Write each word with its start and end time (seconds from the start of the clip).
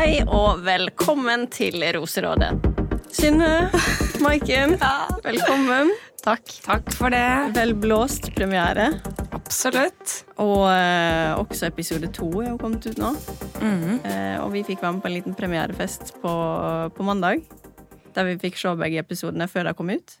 Hei 0.00 0.22
og 0.32 0.62
velkommen 0.64 1.42
til 1.52 1.82
Roserådet. 1.92 2.54
Synne, 3.12 3.68
Maiken, 4.24 4.70
velkommen. 5.20 5.90
Takk. 6.24 6.54
Takk 6.64 6.86
for 6.96 7.12
det. 7.12 7.50
Velblåst 7.52 8.30
premiere. 8.32 8.86
Absolutt. 9.36 10.14
Og 10.40 10.62
eh, 10.70 11.34
også 11.36 11.68
episode 11.68 12.08
to 12.16 12.30
er 12.40 12.48
jo 12.48 12.56
kommet 12.62 12.88
ut 12.88 12.96
nå. 13.02 13.10
Eh, 13.60 14.38
og 14.40 14.54
vi 14.54 14.62
fikk 14.70 14.80
være 14.80 14.94
med 14.96 15.02
på 15.04 15.10
en 15.10 15.16
liten 15.18 15.36
premierefest 15.36 16.14
på, 16.22 16.32
på 16.96 17.04
mandag. 17.04 17.44
Der 18.16 18.30
vi 18.30 18.38
fikk 18.40 18.56
se 18.56 18.72
begge 18.80 19.02
episodene 19.04 19.50
før 19.52 19.68
de 19.68 19.74
kom 19.76 19.92
ut. 19.92 20.14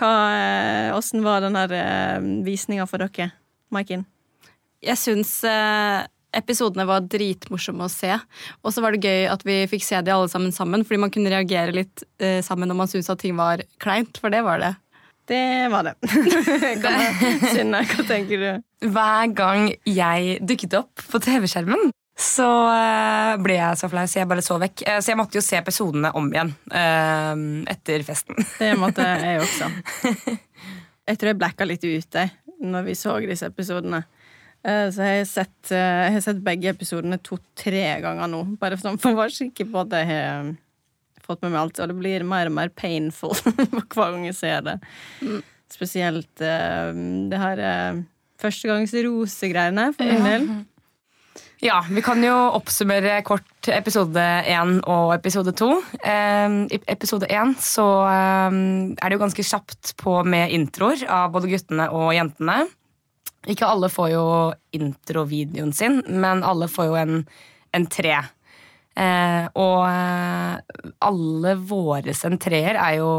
Hva, 0.00 0.14
eh, 0.38 0.94
Åssen 0.96 1.20
var 1.26 1.44
den 1.44 1.60
her 1.60 1.76
eh, 1.82 2.30
visninga 2.48 2.88
for 2.88 3.04
dere, 3.04 3.28
Maiken? 3.76 4.08
Jeg 4.80 4.96
syns 4.96 5.34
eh, 5.44 6.08
episodene 6.36 6.86
var 6.88 7.06
dritmorsomme 7.10 7.86
å 7.86 7.90
se. 7.92 8.12
Og 8.62 8.74
så 8.74 8.82
var 8.84 8.94
det 8.94 9.02
gøy 9.06 9.26
at 9.32 9.42
vi 9.46 9.62
fikk 9.70 9.84
se 9.86 10.00
de 10.06 10.12
alle 10.14 10.30
sammen 10.32 10.52
sammen, 10.54 10.84
fordi 10.86 11.00
man 11.02 11.12
kunne 11.14 11.32
reagere 11.32 11.74
litt 11.74 12.04
eh, 12.22 12.38
sammen 12.46 12.70
når 12.70 12.78
man 12.82 12.90
syntes 12.92 13.10
at 13.12 13.20
ting 13.22 13.36
var 13.38 13.62
kleint, 13.82 14.20
for 14.22 14.32
det 14.32 14.42
var 14.46 14.62
det. 14.62 14.74
Det 15.30 15.42
var 15.70 15.86
det. 15.86 15.94
Synne, 17.54 17.84
hva 17.86 18.04
tenker 18.08 18.40
du? 18.42 18.50
Hver 18.90 19.32
gang 19.36 19.68
jeg 19.86 20.38
dukket 20.42 20.74
opp 20.80 21.04
på 21.12 21.20
TV-skjermen, 21.22 21.90
så 22.20 22.46
eh, 22.74 23.36
ble 23.40 23.54
jeg 23.56 23.78
så 23.80 23.88
flau, 23.92 24.02
så 24.10 24.18
jeg 24.20 24.28
bare 24.28 24.42
så 24.44 24.58
vekk. 24.60 24.82
Eh, 24.90 24.98
Så 25.00 25.12
jeg 25.12 25.20
måtte 25.20 25.38
jo 25.38 25.44
se 25.44 25.56
episodene 25.60 26.10
om 26.18 26.26
igjen 26.34 26.50
eh, 26.74 27.44
etter 27.72 28.02
festen. 28.04 28.36
Det 28.60 28.74
måtte 28.80 29.06
jeg 29.06 29.40
også. 29.44 29.70
Jeg 31.10 31.18
tror 31.20 31.30
jeg 31.32 31.38
blacka 31.40 31.66
litt 31.68 31.86
ut 31.86 32.18
jeg, 32.20 32.32
når 32.60 32.84
vi 32.90 32.98
så 32.98 33.14
disse 33.24 33.48
episodene. 33.48 34.02
Eh, 34.64 34.88
Så 34.92 35.00
jeg 35.06 35.18
har 35.22 35.28
sett, 35.30 35.70
eh, 35.72 36.00
jeg 36.06 36.12
har 36.18 36.24
sett 36.26 36.42
begge 36.44 36.68
episodene 36.74 37.16
to-tre 37.24 37.84
ganger 38.02 38.28
nå, 38.28 38.42
bare 38.60 38.76
sånn 38.76 38.98
for 39.00 39.12
å 39.14 39.20
være 39.22 39.32
sikker 39.36 39.70
på 39.72 39.80
at 39.86 39.94
jeg 39.96 40.06
har 40.10 40.50
fått 41.24 41.42
med 41.42 41.52
meg 41.54 41.60
alt. 41.62 41.80
Og 41.80 41.88
det 41.88 41.96
blir 42.00 42.24
mer 42.28 42.46
og 42.50 42.56
mer 42.58 42.68
painful 42.68 43.32
hver 43.94 44.12
gang 44.12 44.26
jeg 44.28 44.36
ser 44.36 44.60
det. 44.66 44.78
Spesielt 45.70 46.42
eh, 46.44 46.90
det 47.30 47.38
her 47.40 47.62
førstegangsrosegreiene, 48.40 49.90
for 49.96 50.04
min 50.10 50.24
del. 50.28 50.48
Ja, 51.60 51.82
Vi 51.92 52.00
kan 52.00 52.22
jo 52.24 52.32
oppsummere 52.56 53.18
kort 53.22 53.68
episode 53.68 54.22
én 54.48 54.78
og 54.88 55.10
episode 55.12 55.52
to. 55.56 55.68
Eh, 56.00 56.54
I 56.72 56.78
episode 56.88 57.28
én 57.28 57.52
så 57.60 57.84
eh, 58.08 58.56
er 58.96 59.08
det 59.12 59.16
jo 59.18 59.22
ganske 59.24 59.44
kjapt 59.44 59.92
på 60.00 60.22
med 60.24 60.52
introer 60.56 61.04
av 61.08 61.32
både 61.34 61.50
guttene 61.52 61.90
og 61.92 62.14
jentene. 62.16 62.62
Ikke 63.48 63.64
alle 63.70 63.88
får 63.88 64.10
jo 64.12 64.24
introvideoen 64.76 65.72
sin, 65.72 66.02
men 66.20 66.42
alle 66.44 66.68
får 66.68 66.90
jo 66.90 66.96
en, 67.00 67.14
en 67.72 67.86
tre. 67.88 68.18
Eh, 69.00 69.46
og 69.56 69.86
eh, 69.86 70.82
alle 71.08 71.54
våre 71.56 72.12
entreer 72.28 72.76
er 72.76 72.98
jo 72.98 73.12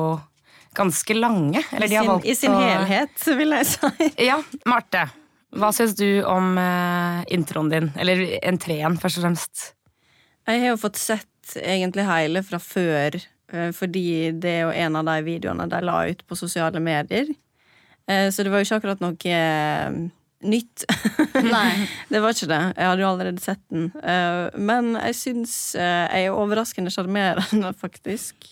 ganske 0.77 1.16
lange. 1.17 1.64
Eller 1.73 1.88
I 1.88 1.89
de 1.89 1.97
har 1.97 2.05
sin, 2.22 2.30
I 2.31 2.36
sin 2.38 2.53
å- 2.53 2.61
helhet, 2.61 3.25
vil 3.39 3.55
jeg 3.58 3.69
si. 3.73 4.11
Ja, 4.30 4.38
Marte. 4.69 5.08
Hva 5.52 5.73
syns 5.75 5.97
du 5.99 6.22
om 6.23 6.53
eh, 6.61 7.23
introen 7.36 7.72
din? 7.73 7.89
Eller 7.99 8.22
entreen, 8.47 8.95
først 9.02 9.19
og 9.19 9.25
fremst. 9.25 9.66
Jeg 10.47 10.61
har 10.64 10.72
jo 10.75 10.77
fått 10.80 10.99
sett 11.02 11.58
egentlig 11.59 12.05
hele 12.08 12.39
fra 12.47 12.59
før, 12.64 13.17
eh, 13.52 13.72
fordi 13.75 14.05
det 14.39 14.53
er 14.53 14.61
jo 14.67 14.72
en 14.86 14.95
av 15.02 15.09
de 15.09 15.17
videoene 15.25 15.67
de 15.72 15.81
la 15.83 15.97
ut 16.08 16.22
på 16.30 16.38
sosiale 16.39 16.80
medier. 16.80 17.33
Eh, 18.12 18.28
Så 18.34 18.44
det 18.44 18.52
var 18.52 18.62
jo 18.62 18.67
ikke 18.67 18.80
akkurat 18.81 19.04
noe 19.04 19.36
eh, 19.36 20.02
nytt. 20.52 20.84
Nei. 21.54 21.86
det 22.09 22.22
var 22.23 22.34
ikke 22.36 22.50
det. 22.52 22.59
Jeg 22.76 22.90
hadde 22.90 23.04
jo 23.06 23.09
allerede 23.12 23.44
sett 23.44 23.62
den. 23.72 23.88
Eh, 24.02 24.60
Men 24.60 24.94
jeg 24.98 25.17
syns 25.20 25.55
jeg 25.77 26.26
er 26.27 26.36
overraskende 26.36 26.92
sjarmerende, 26.94 27.71
faktisk. 27.83 28.52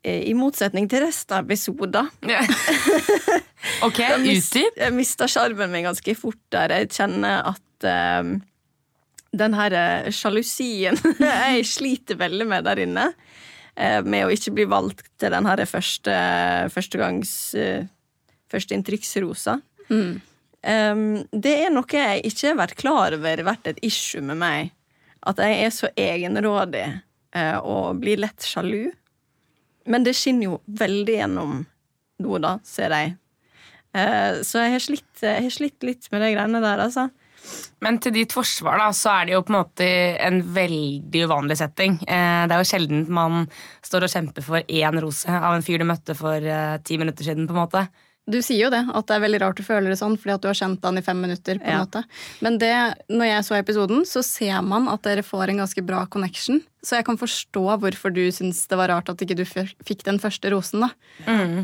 I 0.00 0.32
motsetning 0.32 0.86
til 0.88 1.02
resten 1.04 1.36
av 1.36 1.44
episoder. 1.44 2.06
ok, 3.86 3.98
Jeg 4.00 4.38
utdyp. 4.38 4.78
Jeg 4.80 4.94
mista 4.96 5.28
sjarmen 5.28 5.68
min 5.74 5.84
ganske 5.84 6.14
fort 6.16 6.40
der. 6.54 6.72
Jeg 6.72 6.88
kjenner 6.96 7.50
at 7.52 7.84
den 9.40 9.54
her 9.58 9.76
sjalusien 10.16 10.96
jeg 11.20 11.66
sliter 11.68 12.16
veldig 12.20 12.46
med 12.48 12.64
der 12.66 12.80
inne. 12.86 13.04
med 14.08 14.24
å 14.26 14.32
ikke 14.32 14.54
bli 14.56 14.64
valgt 14.72 15.04
til 15.20 15.36
den 15.36 15.46
her 15.52 15.62
første 15.68 16.16
førstegangs 16.72 17.34
uh, 18.50 19.60
Mm. 19.90 20.20
Um, 20.60 21.22
det 21.32 21.54
er 21.64 21.70
noe 21.72 21.88
jeg 21.88 22.24
ikke 22.28 22.50
har 22.50 22.58
vært 22.58 22.76
klar 22.78 23.16
over 23.16 23.44
vært 23.46 23.70
et 23.72 23.80
issue 23.86 24.22
med 24.24 24.40
meg. 24.40 24.74
At 25.26 25.40
jeg 25.40 25.64
er 25.64 25.72
så 25.74 25.90
egenrådig 25.98 26.86
uh, 27.36 27.58
og 27.60 28.00
blir 28.02 28.20
lett 28.20 28.44
sjalu. 28.44 28.90
Men 29.90 30.04
det 30.04 30.16
skinner 30.18 30.50
jo 30.50 30.60
veldig 30.80 31.16
gjennom 31.16 31.62
nå, 32.20 32.36
da, 32.44 32.58
ser 32.64 32.92
jeg. 32.92 33.16
Uh, 33.96 34.44
så 34.46 34.66
jeg 34.66 34.76
har, 34.76 34.84
slitt, 34.84 35.24
jeg 35.24 35.48
har 35.48 35.54
slitt 35.54 35.86
litt 35.86 36.06
med 36.12 36.24
de 36.24 36.34
greiene 36.36 36.62
der, 36.62 36.84
altså. 36.84 37.08
Men 37.80 37.96
til 38.04 38.12
ditt 38.12 38.34
forsvar 38.36 38.76
da, 38.76 38.90
så 38.92 39.14
er 39.14 39.26
det 39.26 39.32
jo 39.32 39.40
på 39.48 39.54
en 39.54 39.58
måte 39.62 39.86
en 40.20 40.42
veldig 40.52 41.22
uvanlig 41.24 41.56
setting. 41.56 41.96
Eh, 42.04 42.42
det 42.44 42.52
er 42.52 42.60
jo 42.60 42.68
sjelden 42.68 43.06
man 43.16 43.46
står 43.80 44.04
og 44.04 44.12
kjemper 44.12 44.44
for 44.44 44.60
én 44.68 45.00
rose 45.00 45.24
av 45.24 45.56
en 45.56 45.64
fyr 45.64 45.80
du 45.80 45.86
møtte 45.88 46.12
for 46.18 46.44
ti 46.84 46.98
minutter 47.00 47.24
siden. 47.24 47.48
på 47.48 47.56
en 47.56 47.62
måte. 47.62 47.86
Du 48.30 48.38
sier 48.46 48.64
jo 48.64 48.70
det, 48.70 48.80
at 48.94 49.06
det 49.10 49.16
er 49.16 49.22
veldig 49.26 49.40
rart 49.42 49.56
du 49.58 49.62
føler 49.66 49.90
det 49.90 49.98
sånn, 49.98 50.16
fordi 50.20 50.34
at 50.36 50.42
du 50.44 50.48
har 50.48 50.54
kjent 50.58 50.84
han 50.86 50.98
i 50.98 51.02
fem 51.02 51.20
minutter. 51.20 51.58
på 51.58 51.66
en 51.66 51.78
Ja. 51.78 51.84
måte. 51.84 52.04
Men 52.40 52.58
det, 52.58 52.72
når 53.10 53.26
jeg 53.26 53.44
så 53.44 53.58
episoden, 53.58 54.02
så 54.06 54.22
ser 54.24 54.62
man 54.62 54.88
at 54.88 55.02
dere 55.02 55.22
får 55.26 55.48
en 55.50 55.58
ganske 55.64 55.84
bra 55.84 56.06
connection. 56.06 56.62
Så 56.84 56.96
jeg 56.96 57.04
kan 57.04 57.18
forstå 57.18 57.64
hvorfor 57.80 58.12
du 58.14 58.22
syns 58.30 58.66
det 58.68 58.78
var 58.78 58.88
rart 58.88 59.08
at 59.10 59.18
ikke 59.18 59.36
du 59.36 59.44
fikk 59.44 60.04
den 60.04 60.18
første 60.18 60.50
rosen. 60.50 60.80
da. 60.80 60.90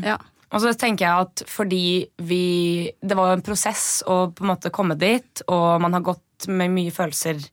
Ja. 0.03 0.17
Og 0.51 0.61
så 0.61 0.71
tenker 0.77 1.03
jeg 1.03 1.25
at 1.27 1.43
fordi 1.49 2.07
vi 2.19 2.91
Det 3.05 3.15
var 3.17 3.27
jo 3.31 3.33
en 3.39 3.41
prosess 3.41 4.03
å 4.07 4.33
på 4.33 4.41
en 4.45 4.55
måte 4.55 4.71
komme 4.71 4.97
dit, 4.97 5.41
og 5.47 5.81
man 5.81 5.93
har 5.93 6.01
gått 6.01 6.47
med 6.47 6.69
mye 6.71 6.91
følelser 6.91 7.49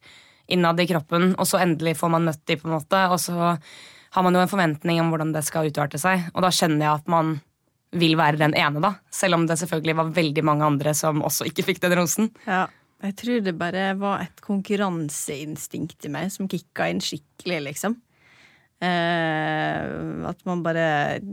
innad 0.49 0.79
i 0.79 0.87
kroppen, 0.87 1.35
og 1.39 1.47
så 1.47 1.59
endelig 1.61 1.97
får 1.97 2.11
man 2.11 2.25
møtt 2.27 2.45
de 2.47 2.57
på 2.57 2.67
en 2.69 2.79
måte, 2.79 3.11
og 3.11 3.19
så 3.19 3.59
har 4.13 4.23
man 4.23 4.35
jo 4.35 4.41
en 4.41 4.49
forventning 4.49 5.01
om 5.01 5.11
hvordan 5.11 5.33
det 5.33 5.43
skal 5.43 5.67
utarte 5.71 5.99
seg, 5.99 6.31
og 6.35 6.43
da 6.43 6.49
kjenner 6.49 6.85
jeg 6.85 6.95
at 7.01 7.09
man 7.09 7.41
vil 7.95 8.17
være 8.19 8.41
den 8.41 8.55
ene, 8.59 8.83
da. 8.83 8.95
Selv 9.15 9.39
om 9.39 9.45
det 9.49 9.59
selvfølgelig 9.61 9.99
var 10.01 10.15
veldig 10.17 10.45
mange 10.47 10.67
andre 10.67 10.95
som 10.97 11.23
også 11.25 11.47
ikke 11.51 11.67
fikk 11.71 11.83
den 11.85 11.97
rosen. 11.99 12.33
Ja. 12.49 12.67
Jeg 13.05 13.17
tror 13.21 13.41
det 13.45 13.53
bare 13.61 13.91
var 14.01 14.23
et 14.25 14.41
konkurranseinstinkt 14.45 16.07
i 16.07 16.13
meg 16.13 16.31
som 16.33 16.49
kicka 16.49 16.87
inn 16.89 17.03
skikkelig, 17.05 17.61
liksom. 17.67 17.99
Eh, 18.85 19.83
at 20.29 20.41
man 20.49 20.63
bare 20.65 20.87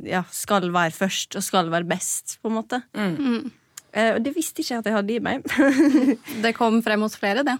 ja, 0.07 0.23
skal 0.35 0.67
være 0.73 0.93
først 0.95 1.37
og 1.39 1.45
skal 1.45 1.71
være 1.71 1.87
best, 1.87 2.37
på 2.41 2.51
en 2.51 2.57
måte. 2.59 2.81
Eh, 2.97 4.13
og 4.15 4.21
det 4.23 4.35
visste 4.35 4.63
ikke 4.63 4.75
jeg 4.75 4.83
at 4.83 4.89
jeg 4.89 4.97
hadde 4.97 5.15
i 5.15 5.23
meg. 5.23 5.47
Det 6.43 6.55
kom 6.57 6.81
frem 6.83 7.03
hos 7.05 7.17
flere, 7.19 7.45
det. 7.47 7.57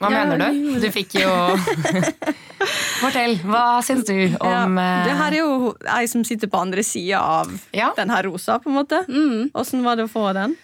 Hva 0.00 0.08
Ja, 0.08 0.24
mener 0.24 0.40
du? 0.40 0.78
Du 0.80 0.88
fikk 0.94 1.18
jo 1.20 1.28
Fortell. 3.00 3.36
Hva 3.44 3.80
syns 3.84 4.06
du 4.08 4.14
om 4.40 4.78
ja, 4.80 5.04
det 5.04 5.14
her 5.16 5.34
eh, 5.34 5.36
er 5.36 5.38
jo 5.42 5.72
ei 5.92 6.06
som 6.08 6.24
sitter 6.24 6.48
på 6.52 6.60
andre 6.60 6.84
sida 6.84 7.20
av 7.20 7.52
Ja. 7.76 7.90
den 7.96 8.12
her 8.12 8.24
rosa, 8.28 8.58
på 8.60 8.72
en 8.72 8.78
måte. 8.80 9.02
Åssen 9.56 9.84
var 9.84 10.00
det 10.00 10.06
å 10.08 10.12
få 10.12 10.30
den? 10.36 10.56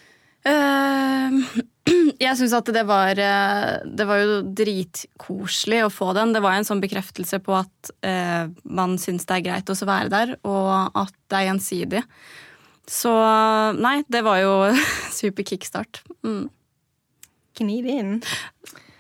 Uh, 0.47 1.41
jeg 2.23 2.39
syns 2.39 2.55
at 2.55 2.69
det 2.71 2.85
var 2.87 3.19
eh, 3.19 3.71
Det 3.99 4.05
var 4.07 4.21
jo 4.23 4.37
dritkoselig 4.57 5.81
å 5.87 5.93
få 5.93 6.13
den. 6.17 6.33
Det 6.37 6.43
var 6.45 6.57
en 6.57 6.69
sånn 6.69 6.83
bekreftelse 6.85 7.41
på 7.45 7.57
at 7.59 7.93
uh, 8.07 8.49
man 8.65 8.97
syns 9.03 9.27
det 9.29 9.41
er 9.41 9.47
greit 9.49 9.73
å 9.73 9.77
være 9.81 10.13
der, 10.13 10.35
og 10.49 10.97
at 10.97 11.15
det 11.29 11.41
er 11.41 11.49
gjensidig. 11.51 12.05
Så 12.87 13.13
nei, 13.81 13.99
det 14.09 14.23
var 14.25 14.41
jo 14.45 14.55
super 15.21 15.45
kickstart. 15.49 16.05
Mm. 16.25 16.47
Gni 17.57 17.81
det 17.83 18.01
inn. 18.01 18.17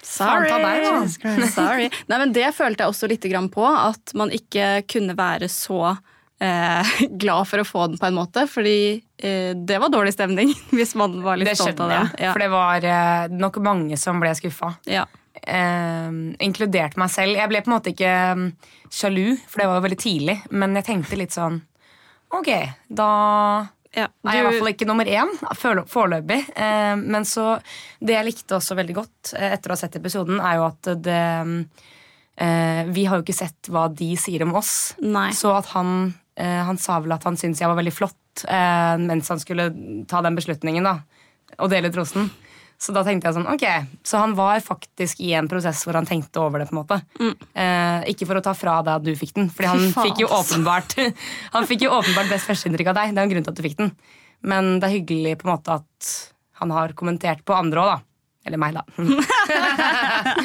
Ta 0.06 0.36
deg. 0.40 1.08
Sorry. 1.50 1.88
Nei, 2.06 2.18
men 2.22 2.34
det 2.34 2.52
følte 2.54 2.84
jeg 2.84 2.94
også 2.94 3.08
litt 3.10 3.26
grann 3.26 3.48
på, 3.52 3.64
at 3.66 4.14
man 4.18 4.30
ikke 4.34 4.84
kunne 4.90 5.16
være 5.18 5.48
så 5.52 5.96
eh, 6.40 6.94
glad 7.22 7.48
for 7.50 7.62
å 7.62 7.66
få 7.66 7.86
den 7.90 8.00
på 8.00 8.08
en 8.08 8.18
måte, 8.18 8.46
fordi 8.50 8.78
eh, 9.18 9.52
det 9.56 9.80
var 9.82 9.92
dårlig 9.92 10.14
stemning 10.16 10.54
hvis 10.76 10.96
man 10.98 11.20
var 11.26 11.40
litt 11.40 11.50
Det 11.50 11.58
stolt 11.60 11.82
av 11.84 11.92
det. 11.92 12.02
Ja. 12.22 12.32
For 12.32 12.44
det 12.44 12.50
var 12.54 12.88
eh, 12.94 13.28
nok 13.34 13.60
mange 13.64 14.00
som 14.00 14.22
ble 14.22 14.34
skuffa. 14.38 14.76
Ja. 14.90 15.06
Eh, 15.42 16.10
inkludert 16.46 16.98
meg 17.00 17.12
selv. 17.12 17.38
Jeg 17.38 17.52
ble 17.52 17.62
på 17.62 17.72
en 17.72 17.78
måte 17.78 17.94
ikke 17.94 18.16
mm, 18.38 18.50
sjalu, 18.90 19.36
for 19.48 19.62
det 19.62 19.70
var 19.70 19.80
jo 19.80 19.86
veldig 19.88 20.02
tidlig. 20.02 20.36
Men 20.54 20.78
jeg 20.80 20.90
tenkte 20.92 21.20
litt 21.20 21.36
sånn 21.36 21.62
Ok, 22.34 22.48
da 22.90 23.10
Ja, 23.96 24.06
du... 24.12 24.28
jeg 24.28 24.42
i 24.42 24.44
hvert 24.44 24.58
fall 24.60 24.72
ikke 24.74 24.88
nummer 24.88 25.08
én 25.08 25.30
forelø- 25.56 25.86
foreløpig. 25.88 26.40
Eh, 26.52 26.94
men 27.00 27.24
så 27.28 27.56
Det 27.98 28.12
jeg 28.12 28.26
likte 28.28 28.58
også 28.58 28.76
veldig 28.76 28.96
godt 28.98 29.32
eh, 29.38 29.54
etter 29.56 29.72
å 29.72 29.76
ha 29.76 29.80
sett 29.80 29.96
episoden, 29.96 30.36
er 30.44 30.58
jo 30.60 30.66
at 30.68 30.90
det 31.06 31.20
eh, 32.36 32.82
Vi 32.92 33.06
har 33.08 33.16
jo 33.18 33.24
ikke 33.24 33.36
sett 33.40 33.70
hva 33.72 33.86
de 33.88 34.10
sier 34.20 34.44
om 34.44 34.54
oss. 34.60 34.94
Nei. 35.00 35.30
Så 35.36 35.54
at 35.56 35.72
han 35.72 36.12
Han 36.36 36.76
sa 36.76 36.98
vel 37.00 37.14
at 37.16 37.24
han 37.24 37.38
syntes 37.40 37.62
jeg 37.62 37.70
var 37.70 37.78
veldig 37.78 37.94
flott 37.96 38.16
mens 39.00 39.30
han 39.32 39.38
skulle 39.40 39.70
ta 40.04 40.18
den 40.20 40.34
beslutningen, 40.36 40.84
da. 40.84 40.98
Og 41.64 41.70
dele 41.72 41.88
ut 41.88 41.96
rosen. 41.96 42.26
Så 42.78 42.92
da 42.92 43.00
tenkte 43.06 43.30
jeg 43.30 43.34
sånn, 43.38 43.46
ok, 43.48 43.64
så 44.04 44.18
han 44.20 44.34
var 44.36 44.60
faktisk 44.60 45.20
i 45.24 45.30
en 45.38 45.48
prosess 45.48 45.80
hvor 45.86 45.94
han 45.96 46.04
tenkte 46.06 46.40
over 46.44 46.58
det. 46.60 46.66
på 46.68 46.76
en 46.76 46.82
måte. 46.82 46.98
Eh, 47.56 48.04
ikke 48.12 48.26
for 48.28 48.36
å 48.36 48.42
ta 48.44 48.52
fra 48.54 48.82
deg 48.84 48.98
at 49.00 49.04
du 49.06 49.14
fikk 49.16 49.32
den, 49.38 49.48
Fordi 49.48 49.68
han 49.72 49.80
Mm. 49.86 49.94
Fikk 50.04 50.20
jo 50.20 50.28
åpenbart 50.28 50.92
Han 51.56 51.64
fikk 51.66 51.80
jo 51.86 51.90
åpenbart 51.96 52.28
best 52.28 52.44
førsteinntrykk 52.50 52.88
av 52.92 52.98
deg. 53.00 53.14
Det 53.14 53.20
er 53.22 53.24
en 53.24 53.32
grunn 53.32 53.44
til 53.48 53.54
at 53.54 53.56
du 53.56 53.62
fikk 53.64 53.78
den. 53.80 53.92
Men 54.42 54.76
det 54.80 54.90
er 54.90 54.96
hyggelig 54.98 55.38
på 55.40 55.48
en 55.48 55.54
måte 55.56 55.72
at 55.80 56.12
han 56.60 56.70
har 56.76 56.92
kommentert 56.96 57.40
på 57.48 57.56
andre 57.56 57.80
òg, 57.80 57.88
da. 57.96 58.00
Eller 58.46 58.58
meg, 58.60 58.76
da. 58.76 58.84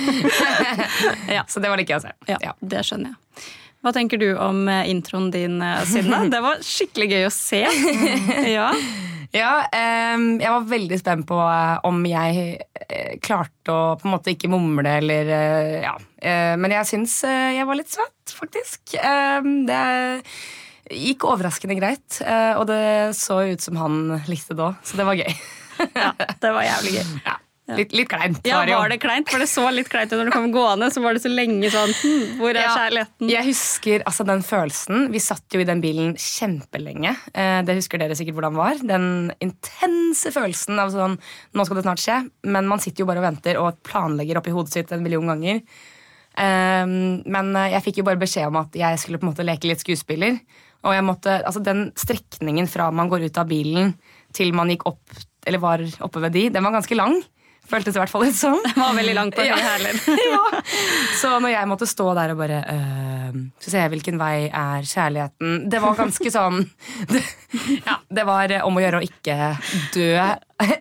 Ja. 1.27 1.43
Så 1.47 1.59
det 1.59 1.69
var 1.69 1.77
like 1.77 1.95
å 1.97 2.01
se. 2.03 2.11
Ja, 2.27 2.37
Ja. 2.41 2.53
Det 2.59 2.83
skjønner 2.87 3.13
jeg. 3.13 3.47
Hva 3.81 3.89
tenker 3.95 4.19
du 4.21 4.27
om 4.37 4.67
eh, 4.69 4.83
introen 4.91 5.31
din, 5.33 5.55
eh, 5.65 5.79
Synne? 5.89 6.19
Det 6.29 6.41
var 6.43 6.59
skikkelig 6.65 7.07
gøy 7.15 7.23
å 7.25 7.31
se. 7.33 7.63
Ja. 8.51 8.67
Ja, 9.33 9.51
ehm, 9.71 9.79
jeg 10.41 10.51
var 10.53 10.67
veldig 10.69 10.97
spent 10.99 11.27
på 11.29 11.37
eh, 11.41 11.77
om 11.87 12.01
jeg 12.07 12.57
eh, 12.87 13.13
klarte 13.23 13.73
å 13.73 13.95
på 13.99 14.07
en 14.07 14.15
måte 14.15 14.33
ikke 14.33 14.49
mumle 14.51 14.97
eller 15.01 15.31
eh, 15.37 15.77
Ja. 15.85 15.97
Men 16.21 16.69
jeg 16.69 16.85
syns 16.85 17.15
jeg 17.25 17.65
var 17.65 17.79
litt 17.79 17.89
svett, 17.89 18.33
faktisk. 18.37 18.91
Ehm, 19.01 19.63
det 19.65 19.79
gikk 20.93 21.25
overraskende 21.25 21.79
greit, 21.79 22.19
og 22.59 22.67
det 22.69 23.15
så 23.17 23.39
ut 23.49 23.63
som 23.65 23.79
han 23.81 23.95
likte 24.29 24.53
det 24.53 24.67
òg, 24.67 24.77
så 24.85 24.99
det 24.99 25.07
var 25.07 25.17
gøy. 25.17 25.33
ja, 26.03 26.11
det 26.13 26.51
var 26.53 26.67
jævlig 26.67 26.93
gøy. 26.99 27.09
Ja. 27.31 27.39
Litt, 27.77 27.93
litt 27.95 28.09
kleint. 28.11 28.39
Ja. 28.47 28.61
Var 28.65 28.91
det 28.91 28.97
kleint? 29.03 29.29
For 29.31 29.41
det 29.41 29.47
så 29.51 29.65
litt 29.73 29.89
kleint 29.91 30.11
ut 30.11 30.17
når 30.19 30.29
du 30.29 30.33
kom 30.35 30.49
gående. 30.53 30.89
Så 30.93 31.03
var 31.03 31.17
det 31.17 31.23
så 31.23 31.31
lenge 31.31 31.69
sånn 31.73 31.93
hm, 32.01 32.25
Hvor 32.39 32.51
er 32.53 32.61
Ja, 32.63 32.73
kjærligheten? 32.77 33.29
Jeg 33.31 33.47
husker 33.49 34.05
altså 34.09 34.25
den 34.27 34.43
følelsen. 34.45 35.07
Vi 35.13 35.21
satt 35.23 35.55
jo 35.55 35.61
i 35.63 35.67
den 35.67 35.83
bilen 35.83 36.15
kjempelenge. 36.19 37.15
Eh, 37.33 37.61
det 37.67 37.77
husker 37.79 38.01
dere 38.01 38.17
sikkert 38.19 38.39
hvordan 38.39 38.57
var. 38.59 38.81
Den 38.81 39.07
intense 39.43 40.33
følelsen 40.33 40.81
av 40.81 40.93
sånn 40.95 41.17
Nå 41.55 41.65
skal 41.67 41.79
det 41.79 41.85
snart 41.87 42.03
skje. 42.03 42.19
Men 42.47 42.69
man 42.69 42.83
sitter 42.83 43.03
jo 43.05 43.09
bare 43.11 43.23
og 43.23 43.29
venter 43.29 43.61
og 43.61 43.81
planlegger 43.87 44.41
oppi 44.41 44.53
hodet 44.55 44.75
sitt 44.75 44.91
en 44.95 45.03
million 45.05 45.31
ganger. 45.31 45.61
Eh, 46.31 46.83
men 46.87 47.55
eh, 47.55 47.71
jeg 47.75 47.85
fikk 47.87 48.01
jo 48.01 48.07
bare 48.09 48.21
beskjed 48.21 48.51
om 48.51 48.61
at 48.63 48.75
jeg 48.77 49.01
skulle 49.01 49.21
på 49.21 49.27
en 49.27 49.33
måte 49.33 49.47
leke 49.47 49.69
litt 49.69 49.83
skuespiller. 49.83 50.39
Og 50.81 50.95
jeg 50.95 51.05
måtte, 51.05 51.35
altså 51.45 51.61
den 51.63 51.89
strekningen 51.99 52.69
fra 52.69 52.89
man 52.95 53.09
går 53.11 53.27
ut 53.27 53.37
av 53.37 53.49
bilen 53.49 53.93
til 54.35 54.53
man 54.57 54.71
gikk 54.71 54.87
opp, 54.89 55.19
eller 55.45 55.61
var 55.61 55.83
oppe 56.01 56.23
ved 56.23 56.33
de, 56.37 56.47
den 56.55 56.65
var 56.65 56.73
ganske 56.73 56.97
lang. 56.97 57.19
Føltes 57.71 57.95
i 57.95 57.99
hvert 58.01 58.09
fall 58.11 58.25
ut 58.27 58.35
som. 58.35 58.57
Det 58.65 58.73
var 58.75 58.95
veldig 58.97 59.13
langt 59.15 59.35
på 59.37 59.43
Ja. 59.45 59.55
ja. 60.33 60.61
Så 61.21 61.29
når 61.39 61.53
jeg 61.53 61.67
måtte 61.71 61.87
stå 61.87 62.07
der 62.17 62.33
og 62.33 62.39
bare 62.41 62.57
øh, 62.73 63.37
ser 63.63 63.85
jeg 63.85 63.91
hvilken 63.93 64.17
vei 64.19 64.49
er 64.49 64.83
kjærligheten 64.87 65.69
Det 65.71 65.79
var 65.83 65.95
ganske 65.95 66.31
sånn 66.35 66.57
det, 67.11 67.21
Ja, 67.85 67.95
det 68.11 68.25
var 68.27 68.51
om 68.65 68.75
å 68.79 68.83
gjøre 68.83 68.99
å 68.99 69.05
ikke 69.05 69.37
dø 69.95 70.09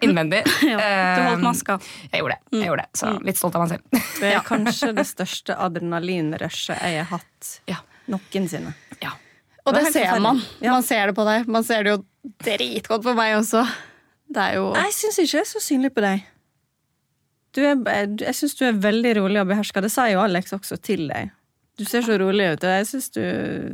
innvendig. 0.02 0.42
Ja, 0.72 0.80
du 0.80 1.22
holdt 1.28 1.38
Um, 1.40 1.44
maska. 1.46 1.76
Jeg 2.10 2.20
gjorde 2.24 2.34
det. 2.40 2.58
jeg 2.58 2.66
gjorde 2.72 2.82
det 2.88 2.98
Så 3.00 3.12
litt 3.28 3.38
stolt 3.38 3.54
av 3.60 3.62
meg 3.64 3.70
selv. 3.76 4.02
Det 4.20 4.32
er 4.34 4.42
kanskje 4.50 4.90
det 4.98 5.06
største 5.08 5.56
adrenalinrushet 5.68 6.82
jeg 6.82 7.04
har 7.04 7.10
hatt 7.14 7.52
Ja. 7.70 7.78
noensinne. 8.10 8.74
ja. 9.00 9.14
Og 9.66 9.74
Det 9.76 9.84
det 9.86 9.92
ser 9.92 10.18
man. 10.24 10.40
Man 10.64 10.82
ser 10.82 11.06
det 11.06 11.14
på 11.14 11.24
deg. 11.28 11.46
Man 11.46 11.62
ser 11.64 11.84
det 11.84 11.92
jo 11.94 12.02
dritgodt 12.42 13.04
på 13.04 13.14
meg 13.14 13.36
også. 13.38 13.62
Det 14.30 14.42
er 14.42 14.54
jo 14.58 14.70
Jeg 14.74 14.92
syns 14.96 15.18
ikke 15.22 15.38
det 15.38 15.42
er 15.44 15.50
så 15.52 15.60
synlig 15.62 15.90
på 15.94 16.02
deg. 16.04 16.24
Du 17.56 17.60
er, 17.64 17.76
jeg 18.20 18.36
syns 18.38 18.54
du 18.58 18.64
er 18.68 18.78
veldig 18.78 19.16
rolig 19.18 19.40
og 19.42 19.48
beherska. 19.50 19.82
Det 19.82 19.90
sa 19.92 20.06
jo 20.10 20.22
Alex 20.22 20.54
også 20.54 20.78
til 20.82 21.08
deg. 21.10 21.32
Du 21.80 21.86
ser 21.88 22.04
så 22.04 22.18
rolig 22.20 22.44
ut, 22.52 22.64
og 22.66 22.74
jeg 22.76 22.86
syns 22.90 23.08
du, 23.14 23.22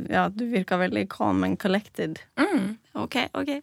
ja, 0.09 0.27
du 0.31 0.45
virker 0.49 0.79
veldig 0.79 1.03
calm 1.11 1.43
and 1.43 1.59
collected. 1.59 2.21
Ok, 2.95 3.19
ok. 3.37 3.57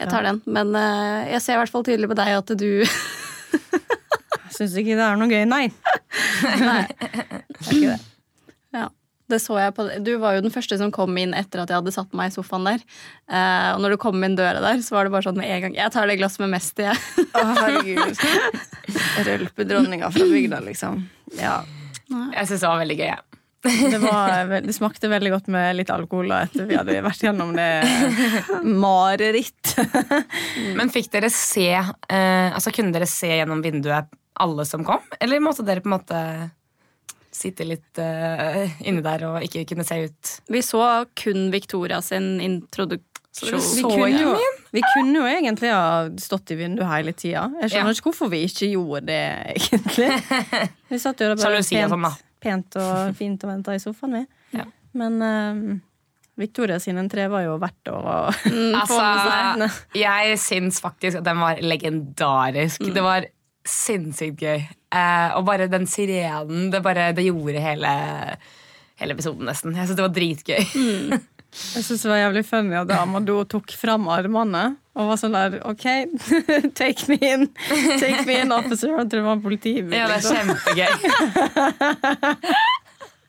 Jeg 0.00 0.10
tar 0.10 0.24
den. 0.26 0.40
Men 0.46 0.72
uh, 0.74 1.22
jeg 1.28 1.42
ser 1.44 1.58
i 1.58 1.60
hvert 1.62 1.74
fall 1.74 1.84
tydelig 1.86 2.08
på 2.10 2.16
deg 2.18 2.32
at 2.38 2.54
du 2.58 2.70
syns 4.56 4.74
ikke 4.80 4.96
det 4.96 5.04
er 5.04 5.20
noe 5.20 5.30
gøy. 5.30 5.44
Nei. 5.50 5.68
Nei. 6.62 6.82
Det 7.64 7.70
er 7.70 7.76
ikke 7.76 7.92
det. 7.94 8.00
Det 9.30 9.38
så 9.40 9.56
jeg 9.56 9.72
på 9.76 9.86
Du 10.04 10.10
var 10.20 10.36
jo 10.36 10.42
den 10.44 10.52
første 10.52 10.76
som 10.80 10.90
kom 10.92 11.16
inn 11.20 11.32
etter 11.36 11.62
at 11.62 11.70
jeg 11.72 11.80
hadde 11.80 11.94
satt 11.94 12.12
meg 12.16 12.28
i 12.28 12.34
sofaen 12.34 12.66
der. 12.68 12.82
Eh, 13.28 13.68
og 13.72 13.80
når 13.84 13.94
du 13.94 14.00
kom 14.02 14.18
inn 14.26 14.36
døra 14.36 14.60
der, 14.60 14.82
så 14.84 14.98
var 14.98 15.08
det 15.08 15.14
bare 15.14 15.26
sånn 15.28 15.38
med 15.40 15.48
en 15.48 15.62
gang 15.66 15.78
Jeg 15.78 15.94
tar 15.94 16.10
det 16.10 16.18
glasset 16.20 16.44
med 16.44 16.52
mest 16.56 16.82
i, 16.82 16.88
jeg. 16.90 17.28
Å, 17.32 17.44
herregud. 17.60 18.26
Rølpedronninga 19.28 20.10
fra 20.12 20.28
bygda, 20.28 20.60
liksom. 20.66 21.06
Ja. 21.40 21.62
Jeg 22.10 22.50
syns 22.50 22.60
det 22.60 22.68
var 22.68 22.82
veldig 22.82 22.98
gøy. 23.00 23.08
Ja. 23.14 23.22
Det, 23.64 23.98
var, 24.02 24.50
det 24.60 24.74
smakte 24.76 25.08
veldig 25.08 25.30
godt 25.32 25.46
med 25.52 25.78
litt 25.78 25.88
alkohol 25.92 26.28
da, 26.28 26.42
etter 26.44 26.66
vi 26.68 26.76
hadde 26.76 26.98
vært 27.06 27.22
gjennom 27.24 27.54
det 27.56 27.70
mareritt. 28.84 29.72
Men 30.76 30.92
fikk 30.92 31.08
dere 31.14 31.30
se 31.32 31.70
eh, 31.72 32.50
Altså 32.52 32.74
Kunne 32.74 32.92
dere 32.92 33.08
se 33.08 33.30
gjennom 33.32 33.64
vinduet 33.64 34.12
alle 34.44 34.66
som 34.68 34.84
kom? 34.84 35.00
Eller 35.22 35.40
måtte 35.40 35.64
dere 35.64 35.80
på 35.80 35.88
en 35.88 35.96
måte 35.96 36.20
sitte 37.34 37.66
litt 37.66 37.98
uh, 38.00 38.64
inne 38.86 39.02
der 39.04 39.24
og 39.28 39.42
ikke 39.44 39.64
kunne 39.72 39.86
se 39.86 40.04
ut? 40.06 40.34
Vi 40.54 40.62
så 40.64 40.84
kun 41.18 41.48
Victoria 41.54 42.00
sin 42.04 42.36
introduksjon. 42.44 43.02
Vi 43.44 44.36
vi 44.74 44.82
kunne 44.82 45.20
jo 45.20 45.26
egentlig 45.30 45.70
ha 45.70 46.08
stått 46.18 46.50
i 46.50 46.56
vinduet 46.58 46.88
hele 46.90 47.12
tida. 47.14 47.44
Jeg 47.62 47.70
skjønner 47.70 47.92
Ja. 47.92 47.94
ikke 47.94 48.08
hvorfor 48.10 48.30
vi 48.32 48.40
ikke 48.48 48.66
gjorde 48.72 49.04
det, 49.06 49.20
egentlig. 49.54 50.08
Vi 50.90 50.98
satt 50.98 51.20
jo 51.22 51.28
der 51.30 51.38
bare 51.38 51.60
og 51.60 51.66
sånn, 51.68 52.02
pent, 52.02 52.24
pent 52.42 52.78
og 52.82 53.12
fint 53.20 53.44
og 53.46 53.52
venta 53.52 53.74
i 53.76 53.82
sofaen, 53.82 54.16
vi. 54.18 54.58
Ja. 54.58 54.66
Men 54.98 55.22
uh, 55.22 55.78
Victoria 56.42 56.80
sin 56.82 56.98
entré 56.98 57.28
var 57.30 57.44
jo 57.46 57.54
verdt 57.62 57.92
å 57.94 58.00
Altså, 58.80 58.98
Nei. 59.62 59.70
jeg 60.00 60.38
syns 60.42 60.82
faktisk 60.82 61.20
at 61.22 61.28
den 61.30 61.38
var 61.38 61.62
legendarisk. 61.62 62.82
Det 62.94 63.04
var 63.06 63.28
sinnssykt 63.68 64.42
gøy. 64.42 64.64
Uh, 64.94 65.34
og 65.38 65.44
bare 65.48 65.68
den 65.72 65.86
sirenen, 65.90 66.70
det, 66.72 66.82
bare, 66.84 67.12
det 67.16 67.26
gjorde 67.26 67.62
hele, 67.62 67.92
hele 69.00 69.16
episoden 69.16 69.48
nesten. 69.48 69.74
Jeg 69.76 69.88
synes 69.88 69.98
det 69.98 70.06
var 70.06 70.16
dritgøy. 70.18 70.62
Jeg 71.54 71.84
synes 71.86 72.02
det 72.02 72.10
var 72.10 72.18
jævlig 72.18 72.44
funny 72.48 72.74
at 72.80 72.90
Amadou 72.96 73.44
tok 73.46 73.70
fram 73.78 74.08
armene 74.10 74.64
og 74.94 75.10
var 75.10 75.18
sånn 75.18 75.34
der 75.34 75.60
OK, 75.66 75.84
take 76.80 77.06
me 77.10 77.18
in. 77.22 77.48
Take 78.02 78.24
me 78.26 78.40
in, 78.42 78.54
officer. 78.54 78.90
Jeg 78.94 79.10
tror 79.10 79.20
det 79.20 79.26
var 79.26 79.42
politibil. 79.42 79.94
Ja, 79.94 80.08
det 80.10 80.18
er 80.18 80.26
kjempegøy. 80.30 80.92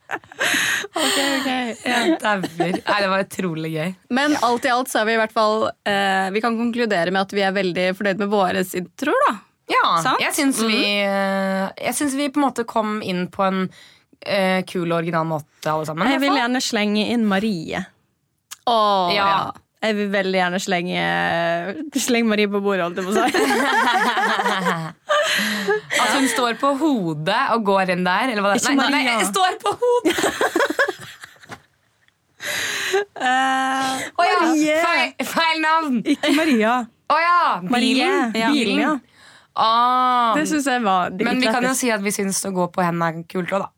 Ok, 0.06 1.16
ok. 1.18 1.48
Jeg 1.82 2.18
dauer. 2.22 2.76
Nei, 2.78 2.98
det 3.02 3.08
var 3.10 3.24
utrolig 3.24 3.72
gøy. 3.74 3.94
Men 4.14 4.36
alt 4.46 4.68
i 4.68 4.72
alt 4.72 4.92
så 4.92 5.02
er 5.02 5.08
vi 5.10 5.16
i 5.16 5.20
hvert 5.20 5.34
fall 5.34 5.66
eh, 5.90 6.28
Vi 6.36 6.44
kan 6.44 6.60
konkludere 6.60 7.10
med 7.10 7.26
at 7.26 7.34
vi 7.36 7.42
er 7.42 7.56
veldig 7.56 7.88
fornøyd 7.98 8.22
med 8.22 8.30
våre 8.32 8.62
introer, 8.78 9.26
da. 9.26 9.34
Ja, 9.72 9.96
Sant? 10.04 10.20
jeg 10.22 10.34
syns 10.38 10.60
vi 10.62 10.76
eh, 11.02 11.70
Jeg 11.82 11.94
synes 11.98 12.14
vi 12.20 12.28
på 12.30 12.38
en 12.38 12.44
måte 12.46 12.64
kom 12.70 13.00
inn 13.02 13.24
på 13.34 13.42
en 13.48 13.64
uh, 13.66 14.62
kul 14.70 14.86
og 14.92 14.98
original 15.00 15.26
måte, 15.26 15.66
alle 15.72 15.86
sammen. 15.90 16.06
Jeg 16.12 16.22
vil 16.22 16.36
gjerne 16.38 16.62
slenge 16.62 17.08
inn 17.16 17.26
Marie. 17.30 17.82
Åh, 18.70 19.10
Ja. 19.16 19.52
Jeg 19.86 19.94
vil 20.00 20.08
veldig 20.10 20.38
gjerne 20.40 20.58
slenge 20.64 20.98
Slenge 22.02 22.26
Marie 22.32 22.48
på 22.50 22.58
bordet, 22.64 22.84
holdt 22.88 22.98
jeg 22.98 23.06
på 23.06 23.12
å 23.12 23.14
si. 23.14 23.22
At 26.02 26.10
hun 26.16 26.26
står 26.32 26.54
på 26.62 26.70
hodet 26.80 27.42
og 27.54 27.60
går 27.68 27.90
inn 27.94 28.02
der. 28.08 28.30
Eller 28.34 28.42
hva 28.42 28.50
det 28.56 28.62
Ikke 28.64 28.74
Nei, 28.80 28.88
Maria. 28.96 29.14
nei, 29.20 29.26
står 29.30 29.52
på 29.62 29.70
hodet! 29.84 30.18
Å 33.06 34.24
ja, 34.26 34.36
Marie. 34.42 34.76
feil, 34.82 35.14
feil 35.30 35.62
navn! 35.64 36.00
Ikke 36.16 36.32
Maria. 36.38 36.74
Å 37.14 37.18
ja, 37.22 37.38
Marie. 37.70 37.94
bilen. 37.94 38.34
Ja. 38.38 38.50
Bilen, 38.54 38.80
ja. 38.82 38.94
Ah. 39.56 40.36
Det 40.36 40.44
syns 40.50 40.66
jeg 40.68 40.82
var 40.84 41.12
Men 41.16 41.40
vi 41.40 41.48
kan 41.48 41.64
jo 41.64 41.74
si 41.78 41.88
at 41.94 42.02
vi 42.04 42.12
syns 42.12 42.44
å 42.44 42.52
gå 42.56 42.68
på 42.76 42.82
hendene 42.84 43.24
er 43.24 43.28
kult 43.32 43.52
òg, 43.56 43.64
da. 43.64 43.70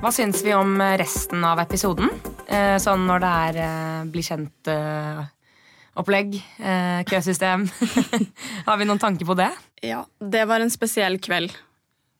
Hva 0.00 0.10
syns 0.16 0.42
vi 0.42 0.54
om 0.56 0.80
resten 0.98 1.44
av 1.44 1.60
episoden? 1.62 2.08
Eh, 2.50 2.76
sånn 2.82 3.06
når 3.06 3.20
det 3.22 3.30
er 3.46 3.54
eh, 3.62 4.02
bli 4.10 4.22
kjent-opplegg, 4.26 6.34
eh, 6.58 7.00
køsystem. 7.06 7.68
Har 8.66 8.76
vi 8.80 8.88
noen 8.88 9.02
tanker 9.02 9.26
på 9.28 9.34
det? 9.38 9.50
Ja, 9.86 10.00
det 10.18 10.44
var 10.50 10.60
en 10.64 10.72
spesiell 10.72 11.18
kveld. 11.22 11.54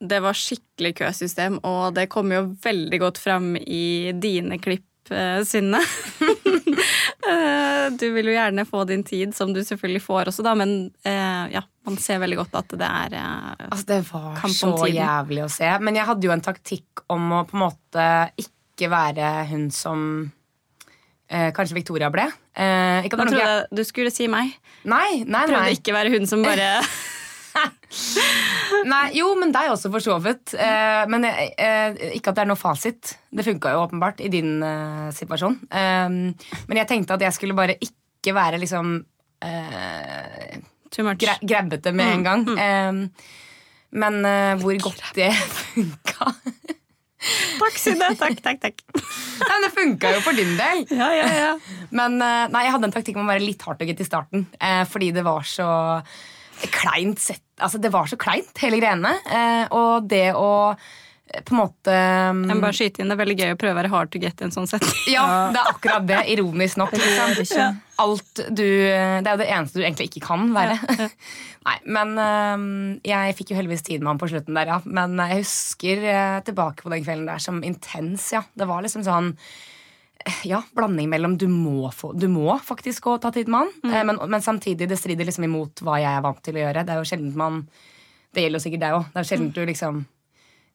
Det 0.01 0.21
var 0.23 0.35
skikkelig 0.39 0.95
køsystem, 1.01 1.59
og 1.67 1.95
det 1.97 2.07
kom 2.13 2.33
jo 2.33 2.57
veldig 2.63 2.99
godt 3.03 3.19
fram 3.21 3.57
i 3.59 4.13
dine 4.17 4.59
klipp, 4.63 4.87
Synne. 5.11 5.81
Eh, 7.29 7.91
du 8.01 8.07
vil 8.15 8.31
jo 8.31 8.33
gjerne 8.33 8.65
få 8.69 8.85
din 8.89 9.03
tid, 9.05 9.35
som 9.37 9.53
du 9.53 9.61
selvfølgelig 9.67 10.01
får 10.05 10.31
også, 10.33 10.45
da, 10.47 10.55
men 10.57 10.71
eh, 11.05 11.51
ja, 11.53 11.61
man 11.87 11.99
ser 12.01 12.21
veldig 12.23 12.39
godt 12.41 12.55
at 12.63 12.75
det 12.81 12.89
er 12.89 13.17
eh, 13.19 13.67
Altså, 13.69 13.87
det 13.91 13.99
var 14.09 14.31
Kamp 14.41 14.55
så 14.57 14.71
jævlig 14.89 15.45
å 15.45 15.51
se. 15.53 15.69
Men 15.85 15.99
jeg 16.01 16.09
hadde 16.09 16.29
jo 16.29 16.33
en 16.33 16.45
taktikk 16.47 17.05
om 17.13 17.29
å 17.37 17.45
på 17.51 17.59
en 17.59 17.65
måte 17.67 18.09
ikke 18.41 18.89
være 18.93 19.31
hun 19.51 19.69
som 19.75 20.03
eh, 21.29 21.51
kanskje 21.57 21.77
Victoria 21.77 22.09
ble. 22.15 22.25
Eh, 22.57 23.05
ikke 23.07 23.19
er 23.21 23.27
trodde 23.27 23.39
jeg- 23.45 23.69
du 23.77 23.85
skulle 23.85 24.11
si 24.15 24.27
meg. 24.29 24.55
Nei, 24.85 25.25
nei, 25.27 25.45
Prøvde 25.47 25.75
ikke 25.77 25.91
ikke 25.91 25.99
være 25.99 26.15
hun 26.17 26.27
som 26.27 26.43
bare 26.43 26.73
Nei, 28.91 29.05
jo, 29.19 29.31
men 29.39 29.53
deg 29.55 29.73
også, 29.73 29.91
for 29.93 30.05
så 30.05 30.17
vidt. 30.23 30.55
Eh, 30.55 31.03
men 31.11 31.27
eh, 31.27 31.99
ikke 32.17 32.33
at 32.33 32.39
det 32.39 32.45
er 32.45 32.51
noe 32.51 32.61
fasit. 32.61 33.15
Det 33.31 33.45
funka 33.47 33.75
jo 33.75 33.83
åpenbart 33.85 34.23
i 34.25 34.31
din 34.33 34.59
eh, 34.65 35.09
situasjon. 35.17 35.59
Eh, 35.69 36.09
men 36.71 36.81
jeg 36.83 36.89
tenkte 36.91 37.17
at 37.19 37.25
jeg 37.27 37.37
skulle 37.37 37.57
bare 37.59 37.77
ikke 37.83 38.35
være 38.37 38.61
liksom 38.63 38.97
eh, 39.45 40.59
Too 40.91 41.07
much. 41.07 41.21
gra 41.23 41.37
grabbete 41.43 41.93
med 41.97 42.15
en 42.17 42.27
gang. 42.27 42.47
Eh, 42.55 43.37
men 44.01 44.21
eh, 44.25 44.55
hvor 44.63 44.77
godt 44.87 45.13
det 45.19 45.33
funka 45.61 46.33
Takk, 47.61 47.75
Synne. 47.77 48.07
Takk, 48.17 48.39
takk, 48.41 48.61
takk. 48.63 48.79
Nei, 49.45 49.51
men 49.51 49.65
Det 49.67 49.73
funka 49.77 50.13
jo 50.15 50.21
for 50.25 50.37
din 50.39 50.55
del. 50.57 50.87
Ja, 50.97 51.11
ja, 51.13 51.27
ja. 51.37 51.51
Men 51.93 52.17
nei, 52.17 52.63
jeg 52.65 52.73
hadde 52.73 52.89
en 52.89 52.95
taktikk 52.95 53.19
med 53.19 53.27
å 53.27 53.33
være 53.35 53.45
litt 53.45 53.61
hardtugget 53.67 54.01
i 54.01 54.07
starten. 54.07 54.47
Fordi 54.89 55.11
det 55.13 55.25
var 55.27 55.45
så 55.45 55.67
kleint 56.69 57.23
sett 57.23 57.45
Altså, 57.61 57.77
det 57.77 57.91
var 57.93 58.09
så 58.09 58.17
kleint, 58.17 58.55
hele 58.63 58.79
greiene. 58.81 59.11
Eh, 59.29 59.67
og 59.77 60.07
det 60.09 60.31
å 60.33 60.73
eh, 60.73 61.43
på 61.45 61.53
en 61.53 61.59
måte 61.59 61.93
Jeg 61.93 62.37
må 62.49 62.57
bare 62.63 62.77
skyte 62.79 63.03
inn, 63.03 63.11
Det 63.11 63.17
er 63.19 63.21
veldig 63.21 63.37
gøy 63.37 63.53
å 63.53 63.59
prøve 63.61 63.75
å 63.75 63.79
være 63.83 63.91
hard 63.93 64.13
to 64.15 64.21
get 64.23 64.41
i 64.41 64.47
en 64.47 64.55
sånn 64.55 64.69
setting. 64.71 64.95
Ja, 65.13 65.27
det 65.55 65.61
er 65.61 65.73
akkurat 65.75 66.07
det. 66.09 66.23
Ironisk 66.33 66.81
nok. 66.81 66.97
Liksom. 66.97 67.81
Alt 68.01 68.43
du, 68.49 68.65
det 68.65 69.21
er 69.21 69.29
jo 69.29 69.43
det 69.43 69.51
eneste 69.53 69.81
du 69.81 69.85
egentlig 69.85 70.09
ikke 70.09 70.25
kan 70.31 70.49
være. 70.57 70.79
Nei, 71.69 71.77
men 71.93 72.15
um, 72.17 72.69
Jeg 73.05 73.37
fikk 73.37 73.53
jo 73.53 73.59
heldigvis 73.59 73.85
tid 73.85 74.01
med 74.01 74.15
ham 74.15 74.23
på 74.23 74.31
slutten 74.33 74.57
der, 74.57 74.73
ja. 74.73 74.79
Men 74.89 75.21
jeg 75.21 75.43
husker 75.43 76.07
uh, 76.09 76.39
tilbake 76.47 76.87
på 76.87 76.95
den 76.95 77.05
kvelden 77.05 77.29
der 77.29 77.45
som 77.45 77.61
intens, 77.67 78.31
ja. 78.33 78.41
Det 78.57 78.69
var 78.71 78.81
liksom 78.87 79.05
sånn 79.05 79.35
ja, 80.45 80.63
blanding 80.77 81.09
mellom 81.11 81.37
du 81.41 81.47
må, 81.49 81.91
få, 81.97 82.13
du 82.13 82.29
må 82.29 82.53
faktisk 82.65 83.07
gå 83.07 83.17
og 83.17 83.23
ta 83.25 83.33
tid 83.35 83.49
med 83.49 83.65
han, 83.65 83.75
mm. 83.85 84.07
men, 84.07 84.23
men 84.33 84.45
samtidig 84.45 84.89
det 84.91 84.99
strider 85.01 85.29
liksom 85.29 85.47
imot 85.49 85.83
hva 85.87 85.99
jeg 86.03 86.13
er 86.13 86.25
vant 86.25 86.41
til 86.45 86.59
å 86.59 86.65
gjøre. 86.65 86.85
Det 86.85 86.95
er 86.95 87.01
jo 87.01 87.09
sjelden 87.09 87.37
man 87.41 87.63
Det 88.31 88.45
gjelder 88.45 88.61
jo 88.61 88.63
sikkert 88.63 88.83
deg 88.85 88.97
òg. 88.99 89.07
Det 89.11 89.19
er 89.19 89.25
jo 89.25 89.31
sjelden 89.33 89.53
du 89.57 89.63
liksom 89.67 90.03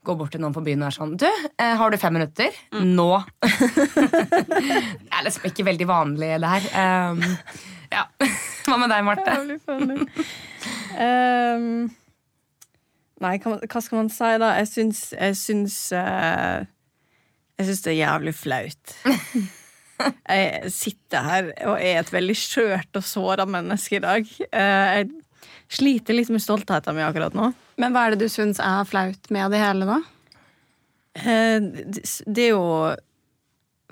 går 0.06 0.18
bort 0.20 0.34
til 0.36 0.42
noen 0.44 0.54
på 0.54 0.64
byen 0.66 0.84
og 0.84 0.90
er 0.90 0.96
sånn 0.96 1.14
Du, 1.18 1.28
eh, 1.58 1.76
har 1.80 1.92
du 1.92 1.98
fem 2.02 2.14
minutter? 2.14 2.58
Nå! 2.78 3.10
det 3.42 5.14
er 5.14 5.26
liksom 5.26 5.48
ikke 5.50 5.66
veldig 5.66 5.88
vanlig, 5.90 6.32
det 6.44 6.52
her. 6.52 6.68
Um, 7.10 7.24
ja. 7.94 8.06
Hva 8.66 8.80
med 8.82 8.92
deg, 8.94 9.06
Marte? 9.06 9.34
Ehm, 10.96 11.90
nei, 13.22 13.36
hva, 13.44 13.82
skal 13.84 14.00
man 14.00 14.10
si, 14.10 14.30
da? 14.42 14.54
Jeg 14.62 14.70
syns 14.72 15.02
Jeg 15.14 15.36
syns 15.38 15.76
eh, 15.94 16.66
Jeg 17.56 17.68
syns 17.70 17.84
det 17.86 17.92
er 17.94 18.00
jævlig 18.02 18.34
flaut. 18.36 18.96
Jeg 20.28 20.72
sitter 20.76 21.24
her 21.24 21.46
og 21.72 21.78
er 21.80 22.02
et 22.02 22.10
veldig 22.12 22.34
skjørt 22.36 22.98
og 23.00 23.06
såra 23.08 23.46
menneske 23.48 23.96
i 23.96 24.02
dag. 24.04 24.26
Eh, 24.52 24.88
jeg 25.00 25.06
sliter 25.72 26.18
litt 26.18 26.28
med 26.36 26.44
stoltheten 26.44 26.98
min 26.98 27.06
akkurat 27.08 27.38
nå. 27.38 27.46
Men 27.80 27.96
hva 27.96 28.04
er 28.10 28.16
det 28.18 28.26
du 28.28 28.34
syns 28.34 28.60
er 28.60 28.84
flaut 28.90 29.32
med 29.32 29.56
det 29.56 29.62
hele, 29.64 29.88
da? 29.88 30.02
Eh, 31.16 31.64
Det 32.28 32.44
er 32.50 32.52
jo 32.52 32.66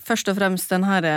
først 0.03 0.27
og 0.27 0.35
fremst 0.41 0.75
den 0.75 0.83
her 0.83 1.07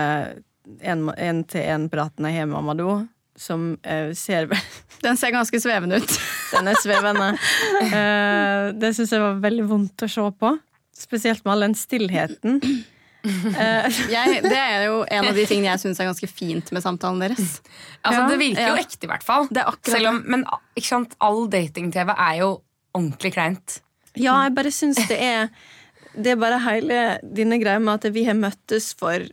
én-til-én-praten 0.87 2.31
jeg 2.31 2.38
har 2.38 2.47
med 2.50 2.59
Amadou, 2.62 3.09
som 3.37 3.73
eh, 3.83 4.12
ser 4.15 4.47
Den 5.05 5.19
ser 5.19 5.35
ganske 5.35 5.59
svevende 5.61 5.99
ut. 5.99 6.15
Den 6.55 6.71
er 6.71 6.79
svevende. 6.83 7.33
Eh, 7.87 8.71
det 8.79 8.95
syns 8.97 9.12
jeg 9.12 9.21
var 9.23 9.43
veldig 9.43 9.67
vondt 9.69 10.03
å 10.07 10.09
se 10.11 10.23
på. 10.41 10.55
Spesielt 10.97 11.45
med 11.45 11.53
all 11.53 11.65
den 11.67 11.75
stillheten. 11.79 12.61
Eh, 13.26 13.87
Jeg, 14.15 14.43
det 14.45 14.57
er 14.57 14.85
jo 14.87 15.00
en 15.11 15.29
av 15.29 15.35
de 15.37 15.45
tingene 15.50 15.73
jeg 15.73 15.83
syns 15.83 15.99
er 16.00 16.07
ganske 16.09 16.29
fint 16.31 16.71
med 16.73 16.85
samtalen 16.85 17.19
deres. 17.25 17.57
Altså, 18.07 18.21
Ja, 18.23 18.29
det 18.31 18.38
virker 18.38 18.69
jo 18.71 18.76
ja. 18.76 18.85
ekte, 18.85 19.03
i 19.09 19.11
hvert 19.11 19.26
fall. 19.26 19.49
Det 19.50 19.65
er 19.65 19.79
Selv 19.91 20.12
om, 20.12 20.21
men 20.31 20.45
ikke 20.79 20.88
sant, 20.93 21.17
all 21.26 21.49
dating-TV 21.53 22.12
er 22.15 22.37
jo 22.45 22.50
ordentlig 22.97 23.33
kleint. 23.35 23.81
ja, 24.17 24.38
jeg 24.47 24.55
bare 24.57 24.71
syns 24.73 25.00
det 25.11 25.19
er 25.21 25.50
Det 26.17 26.31
er 26.33 26.38
bare 26.41 26.57
hele 26.65 27.00
denne 27.21 27.59
greia 27.61 27.79
med 27.83 27.99
at 27.99 28.15
vi 28.15 28.23
har 28.25 28.38
møttes 28.38 28.95
for 28.97 29.26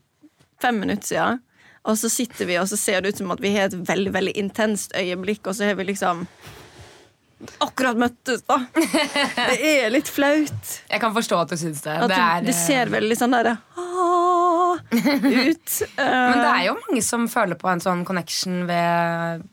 fem 0.60 0.82
minutter 0.82 1.08
siden, 1.08 1.40
og 1.88 1.96
så 2.00 2.10
sitter 2.12 2.48
vi 2.50 2.58
og 2.60 2.68
så 2.68 2.76
ser 2.80 3.00
det 3.02 3.14
ut 3.14 3.22
som 3.22 3.32
at 3.32 3.40
vi 3.44 3.54
har 3.56 3.70
et 3.70 3.78
veldig 3.88 4.12
veldig 4.16 4.34
intenst 4.42 4.92
øyeblikk, 5.00 5.48
og 5.48 5.56
så 5.56 5.70
har 5.70 5.78
vi 5.80 5.86
liksom 5.94 6.26
akkurat 7.64 8.00
møttes, 8.00 8.44
da. 8.48 8.60
Det 8.74 9.58
er 9.70 9.90
litt 9.94 10.10
flaut. 10.12 10.76
Jeg 10.90 11.02
kan 11.04 11.16
forstå 11.16 11.40
at 11.44 11.54
du 11.54 11.58
syns 11.60 11.82
det. 11.86 11.96
At 11.96 12.12
det, 12.12 12.16
det, 12.16 12.28
er, 12.28 12.46
det 12.48 12.56
ser 12.58 12.94
veldig 12.94 13.18
sånn 13.20 13.36
derre 13.36 13.58
«Ah», 13.80 14.78
ut. 14.84 15.74
Men 15.98 16.38
det 16.40 16.50
er 16.52 16.64
jo 16.68 16.78
mange 16.80 17.04
som 17.06 17.28
føler 17.32 17.60
på 17.60 17.70
en 17.72 17.84
sånn 17.84 18.06
connection 18.08 18.64
ved 18.70 19.50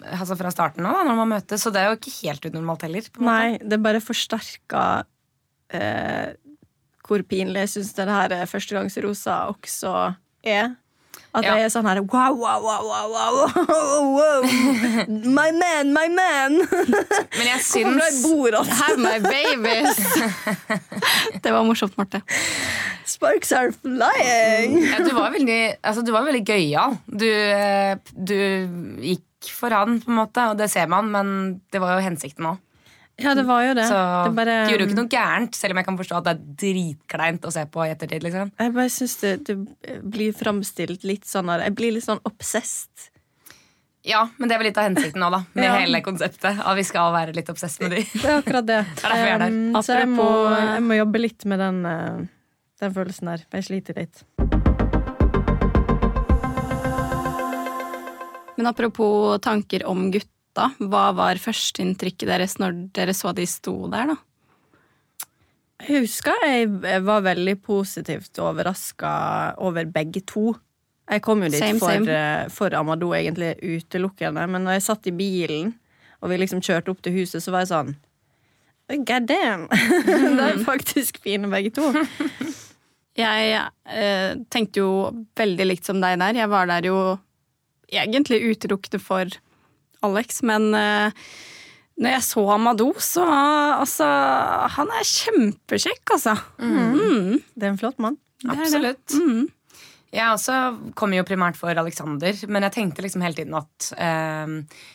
Altså 0.00 0.32
fra 0.32 0.48
starten 0.48 0.86
av, 0.88 0.94
da, 0.96 1.00
når 1.04 1.16
man 1.18 1.28
møtes. 1.34 1.60
Så 1.60 1.68
det 1.74 1.82
er 1.82 1.90
jo 1.90 1.98
ikke 1.98 2.12
helt 2.22 2.46
unormalt 2.48 2.86
heller. 2.86 3.08
Nei, 3.20 3.58
det 3.60 3.76
bare 3.84 4.00
forsterka 4.00 4.84
eh, 5.76 6.30
hvor 7.04 7.20
pinlig 7.28 7.66
jeg 7.66 7.72
syns 7.74 7.90
det 7.98 8.06
her 8.08 8.32
førstegangsrosa 8.48 9.42
også 9.52 9.92
er. 10.40 10.72
At 11.30 11.44
Ja. 11.46 11.54
jeg 11.54 11.68
er 11.68 11.70
sånn 11.70 11.86
her 11.86 12.00
wow, 12.02 12.34
wow, 12.34 12.58
wow, 12.64 12.82
wow, 12.90 13.10
wow, 13.14 13.34
wow, 13.54 14.06
wow. 14.18 14.46
My 15.08 15.50
man, 15.54 15.92
my 15.94 16.08
man! 16.10 16.56
Men 16.58 17.44
jeg 17.46 17.60
Hvorfor 17.60 17.92
ble 17.94 18.02
jeg 18.02 18.16
syns 18.18 18.56
altså? 18.58 18.78
Have 18.80 18.98
my 18.98 19.18
babies! 19.22 20.00
Det 21.44 21.52
var 21.54 21.62
morsomt, 21.68 21.94
Marte. 22.00 22.22
Sparks 23.06 23.52
are 23.54 23.70
flying! 23.78 24.74
ja, 24.90 24.98
du 25.06 25.12
var 25.14 25.30
veldig, 25.34 25.60
altså, 25.82 26.02
du 26.02 26.10
var 26.14 26.26
veldig 26.26 26.42
gøyal. 26.50 26.98
Du, 27.06 27.28
eh, 27.30 27.94
du 28.10 28.36
gikk 29.06 29.52
for 29.54 29.70
han, 29.74 30.00
på 30.02 30.10
en 30.10 30.18
måte, 30.18 30.50
og 30.50 30.58
det 30.58 30.66
ser 30.72 30.90
man, 30.90 31.08
men 31.14 31.32
det 31.70 31.80
var 31.82 31.94
jo 31.94 32.04
hensikten 32.10 32.50
òg. 32.50 32.58
Ja, 33.22 33.34
det 33.36 33.44
var 33.48 33.62
jo 33.66 33.74
det. 33.78 33.84
Så 33.90 34.00
det 34.26 34.34
bare, 34.36 34.56
du 34.66 34.72
gjorde 34.72 34.84
jo 34.86 34.88
ikke 34.90 34.98
noe 35.00 35.12
gærent, 35.12 35.54
selv 35.58 35.74
om 35.74 35.80
jeg 35.82 35.86
kan 35.90 35.98
forstå 36.00 36.16
at 36.20 36.24
det 36.28 36.32
er 36.34 36.42
dritkleint 36.64 37.46
å 37.46 37.52
se 37.54 37.64
på 37.70 37.84
i 37.86 37.92
ettertid. 37.94 38.22
liksom. 38.26 38.52
Jeg 38.58 38.74
bare 38.76 38.92
syns 38.96 39.16
det, 39.22 39.32
det 39.48 39.56
blir 40.02 40.32
framstilt 40.36 41.04
litt 41.08 41.24
sånn 41.28 41.48
her 41.52 41.66
Jeg 41.68 41.74
blir 41.78 41.92
litt 41.96 42.06
sånn 42.08 42.20
obsesst. 42.28 43.10
Ja, 44.02 44.22
men 44.38 44.48
det 44.48 44.54
er 44.56 44.62
vel 44.62 44.70
litt 44.70 44.78
av 44.80 44.86
hensikten 44.88 45.20
òg, 45.26 45.34
da. 45.34 45.40
Med 45.52 45.64
Ja. 45.66 45.74
hele 45.76 46.00
konseptet. 46.00 46.56
At 46.64 46.76
vi 46.78 46.84
skal 46.88 47.12
være 47.12 47.34
litt 47.36 47.50
obsess 47.52 47.78
med 47.82 47.90
de. 47.92 48.04
Det 48.14 48.24
er 48.24 48.38
akkurat 48.40 48.66
det. 48.66 48.78
er 49.04 49.26
jeg. 49.26 49.40
Um, 49.52 49.74
så 49.84 49.98
jeg 50.00 50.08
må, 50.08 50.28
jeg 50.56 50.82
må 50.86 50.96
jobbe 50.96 51.20
litt 51.20 51.44
med 51.44 51.60
den, 51.60 51.82
eh, 51.84 52.22
den 52.80 52.94
følelsen 52.96 53.28
der. 53.34 53.44
Jeg 53.52 53.68
sliter 53.68 54.00
litt. 54.00 54.24
Men 58.56 58.66
apropos 58.72 59.38
tanker 59.40 59.86
om 59.88 60.10
gutta, 60.50 60.70
hva 60.90 61.12
var 61.14 61.38
førsteinntrykket 61.38 62.28
deres 62.28 62.58
når 62.58 62.90
dere 62.94 63.14
så 63.14 63.32
de 63.32 63.46
sto 63.46 63.88
der, 63.90 64.14
da? 64.14 64.16
Jeg 65.80 66.02
husker 66.04 66.32
jeg 66.44 66.68
var 67.04 67.22
veldig 67.24 67.56
positivt 67.62 68.38
overraska 68.38 69.54
over 69.58 69.86
begge 69.86 70.20
to. 70.26 70.54
Jeg 71.10 71.22
kom 71.22 71.42
jo 71.42 71.48
dit 71.48 71.58
Same, 71.58 71.78
for, 71.80 71.88
same. 71.90 72.10
eh, 72.10 72.48
for 72.50 72.74
Amadou 72.74 73.14
egentlig 73.14 73.56
utelukkende, 73.62 74.46
men 74.46 74.62
når 74.62 74.76
jeg 74.76 74.82
satt 74.82 75.06
i 75.06 75.12
bilen 75.16 75.74
og 76.20 76.28
vi 76.30 76.36
liksom 76.36 76.60
kjørte 76.60 76.90
opp 76.92 77.00
til 77.02 77.16
huset, 77.16 77.42
så 77.42 77.50
var 77.50 77.64
jeg 77.64 77.72
sånn 77.72 77.96
God 78.90 79.26
damn! 79.30 79.68
det 80.36 80.44
er 80.44 80.64
faktisk 80.66 81.20
fine 81.22 81.46
begge 81.48 81.70
to. 81.70 81.92
Jeg 83.14 83.52
eh, 83.86 84.32
tenkte 84.50 84.82
jo 84.82 84.90
veldig 85.38 85.66
likt 85.68 85.86
som 85.86 86.00
deg 86.02 86.18
der. 86.18 86.40
Jeg 86.42 86.50
var 86.50 86.66
der 86.66 86.88
jo 86.88 86.96
egentlig 87.86 88.40
utelukkende 88.50 88.98
for 88.98 89.30
Alex, 90.06 90.42
men 90.46 90.70
eh, 90.76 91.22
når 92.00 92.16
jeg 92.16 92.26
så 92.30 92.44
Amado, 92.54 92.90
så 93.02 93.24
altså 93.28 94.08
Han 94.76 94.92
er 94.96 95.06
kjempekjekk, 95.06 96.04
altså. 96.16 96.36
Mm. 96.58 97.40
Det 97.54 97.66
er 97.66 97.72
en 97.74 97.80
flott 97.80 98.00
mann. 98.00 98.16
Absolutt. 98.48 99.12
Mm. 99.12 99.48
Jeg 100.10 100.26
også 100.26 100.54
kom 100.98 101.12
jo 101.14 101.22
primært 101.26 101.58
for 101.58 101.76
Alexander, 101.78 102.34
men 102.50 102.64
jeg 102.66 102.74
tenkte 102.74 103.04
liksom 103.04 103.22
hele 103.22 103.36
tiden 103.36 103.54
at 103.54 103.90
eh, 103.94 104.54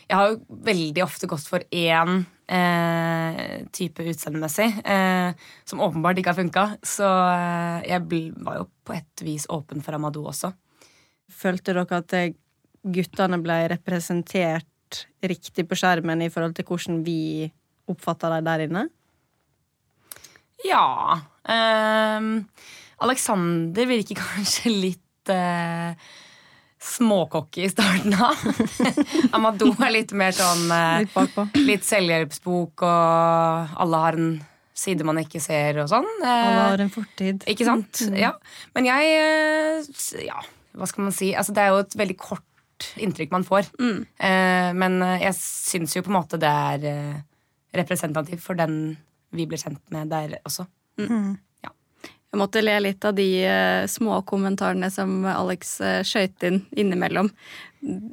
Jeg 0.09 0.17
har 0.17 0.31
jo 0.33 0.61
veldig 0.65 1.05
ofte 1.05 1.29
gått 1.31 1.45
for 1.47 1.63
én 1.71 2.25
eh, 2.51 3.63
type 3.71 4.03
utseendemessig, 4.03 4.67
eh, 4.83 5.31
som 5.63 5.83
åpenbart 5.85 6.19
ikke 6.19 6.33
har 6.33 6.41
funka. 6.41 6.65
Så 6.83 7.05
eh, 7.07 7.85
jeg 7.93 8.33
var 8.43 8.59
jo 8.59 8.67
på 8.85 8.97
et 8.97 9.25
vis 9.25 9.47
åpen 9.53 9.85
for 9.85 9.97
Amadou 9.97 10.25
også. 10.33 10.51
Følte 11.31 11.73
dere 11.73 12.01
at 12.01 12.17
guttene 12.85 13.39
ble 13.41 13.61
representert 13.71 14.67
riktig 15.25 15.67
på 15.69 15.77
skjermen 15.79 16.23
i 16.25 16.31
forhold 16.33 16.55
til 16.57 16.67
hvordan 16.67 17.01
vi 17.05 17.47
oppfatter 17.91 18.37
dem 18.37 18.49
der 18.49 18.65
inne? 18.67 18.85
Ja 20.65 20.85
Um, 21.45 22.47
Alexander 23.05 23.85
virker 23.85 24.17
kanskje 24.23 24.71
litt 24.73 25.29
uh, 25.29 25.93
småcocky 26.81 27.65
i 27.65 27.69
starten 27.69 28.15
av. 28.17 28.41
Amadou 29.35 29.73
er 29.77 29.93
litt 29.93 30.15
mer 30.17 30.33
sånn 30.35 30.65
uh, 30.71 31.03
Litt 31.03 31.13
bakpå. 31.13 31.47
Litt 31.67 31.85
selvhjelpsbok, 31.85 32.85
og 32.85 33.77
alle 33.85 34.01
har 34.07 34.19
en 34.19 34.35
side 34.75 35.05
man 35.07 35.21
ikke 35.21 35.39
ser, 35.43 35.77
og 35.83 35.91
sånn. 35.91 36.07
Uh, 36.19 36.27
Alle 36.31 36.65
har 36.73 36.81
en 36.83 36.91
fortid. 36.91 37.45
Ikke 37.51 37.67
sant? 37.67 38.01
Ja. 38.17 38.33
Men 38.75 38.89
jeg 38.89 39.13
uh, 39.21 40.25
Ja, 40.25 40.41
hva 40.75 40.89
skal 40.89 41.07
man 41.07 41.15
si? 41.15 41.31
Altså, 41.37 41.55
det 41.55 41.63
er 41.63 41.71
jo 41.75 41.85
et 41.85 41.95
veldig 42.01 42.17
kort 42.19 42.45
rart 42.75 42.97
inntrykk 42.97 43.31
man 43.31 43.43
får. 43.43 43.65
Eh, 44.19 44.73
men 44.73 45.01
eh, 45.01 45.21
jeg 45.23 45.35
syns 45.39 45.95
jo 45.95 46.01
på 46.03 46.11
en 46.11 46.17
måte 46.19 46.37
det 46.39 46.47
er 46.49 46.85
eh, 46.85 47.21
representativt 47.75 48.41
for 48.43 48.55
den 48.55 48.97
vi 49.35 49.45
ble 49.45 49.57
kjent 49.57 49.81
med 49.91 50.07
der 50.09 50.37
også. 50.45 50.65
ja 50.99 51.69
Jeg 52.31 52.39
måtte 52.39 52.61
le 52.63 52.77
litt 52.79 53.03
av 53.03 53.15
de 53.17 53.27
uh, 53.43 53.85
små 53.87 54.21
kommentarene 54.23 54.87
som 54.91 55.25
Alex 55.27 55.81
uh, 55.81 56.01
skøyt 56.07 56.43
inn 56.47 56.61
innimellom. 56.75 57.29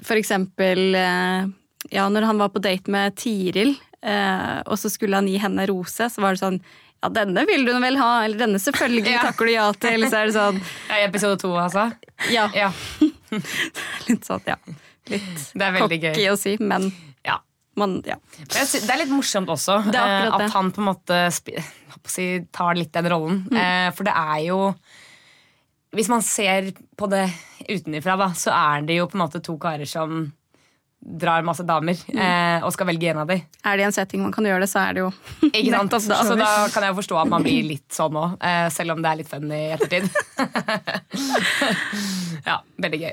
For 0.02 0.16
eksempel 0.18 0.94
eh, 0.98 1.46
ja, 1.94 2.08
når 2.10 2.22
han 2.26 2.38
var 2.42 2.50
på 2.54 2.62
date 2.62 2.90
med 2.90 3.14
Tiril, 3.16 3.76
eh, 4.02 4.60
og 4.66 4.76
så 4.78 4.90
skulle 4.90 5.16
han 5.16 5.28
gi 5.30 5.38
henne 5.40 5.66
rose, 5.70 6.10
så 6.10 6.20
var 6.22 6.34
det 6.34 6.42
sånn 6.42 6.58
ja, 7.02 7.08
denne 7.10 7.42
vil 7.48 7.64
du 7.66 7.72
vel 7.82 7.96
ha, 7.98 8.24
eller 8.24 8.38
denne 8.44 8.58
selvfølgelig 8.62 9.12
Ja. 9.16 9.22
takker 9.30 9.46
du 9.48 9.52
ja 9.54 9.70
til, 9.74 9.94
eller 9.96 10.10
så 10.10 10.20
er 10.20 10.28
det 10.30 10.36
sånn 10.36 10.60
Ja, 10.90 10.98
I 11.00 11.06
episode 11.08 11.38
to, 11.42 11.54
altså. 11.58 11.88
Ja, 12.34 12.48
Ja, 12.54 12.68
litt 14.08 14.26
sånn, 14.28 14.42
ja. 14.46 14.56
Litt 15.10 15.40
er 15.58 15.78
cocky 15.80 15.98
gøy. 16.02 16.26
å 16.32 16.36
si, 16.38 16.56
men 16.60 16.90
Ja. 17.26 17.38
man, 17.76 17.96
ja. 18.06 18.16
Men 18.38 18.48
Det 18.72 18.90
er 18.90 19.00
litt 19.02 19.10
morsomt 19.14 19.48
også 19.50 19.80
eh, 19.94 20.28
at 20.30 20.50
han 20.54 20.70
på 20.74 20.82
en 20.82 20.88
måte 20.92 21.22
si, 21.32 22.26
tar 22.52 22.74
litt 22.78 22.92
den 22.94 23.08
rollen. 23.10 23.42
Mm. 23.50 23.56
Eh, 23.62 23.88
For 23.96 24.04
det 24.08 24.14
er 24.14 24.44
jo 24.46 24.60
Hvis 25.92 26.08
man 26.08 26.22
ser 26.24 26.70
på 26.96 27.08
det 27.10 27.26
utenifra, 27.68 28.30
så 28.34 28.50
er 28.54 28.86
det 28.86 28.96
jo 28.96 29.06
på 29.10 29.18
en 29.18 29.24
måte 29.26 29.42
to 29.44 29.58
karer 29.60 29.84
som 29.88 30.32
drar 31.02 31.42
masse 31.42 31.64
damer 31.66 31.96
Mm. 32.08 32.18
eh, 32.22 32.62
og 32.64 32.72
skal 32.72 32.86
velge 32.86 33.10
en 33.10 33.18
av 33.24 33.26
dem. 33.26 33.40
Er 33.66 33.76
det 33.76 33.84
en 33.88 33.92
setting 33.92 34.22
man 34.22 34.32
kan 34.32 34.44
gjøre 34.46 34.60
det, 34.62 34.68
så 34.70 34.78
er 34.86 34.92
det 34.94 35.02
jo 35.02 35.10
Ikke 35.50 35.72
sant? 35.74 35.92
Altså, 35.98 36.08
da. 36.14 36.20
Så 36.28 36.36
da 36.38 36.50
kan 36.72 36.86
jeg 36.86 36.94
jo 36.94 37.00
forstå 37.00 37.18
at 37.24 37.28
man 37.32 37.42
blir 37.42 37.62
litt 37.72 37.88
sånn 37.92 38.14
òg, 38.20 38.36
eh, 38.40 38.68
selv 38.70 38.94
om 38.94 39.02
det 39.02 39.10
er 39.10 39.20
litt 39.22 39.28
fun 39.32 39.50
i 39.50 39.62
ettertid. 39.74 40.06
ja, 42.48 42.60
veldig 42.86 43.02
gøy. 43.02 43.12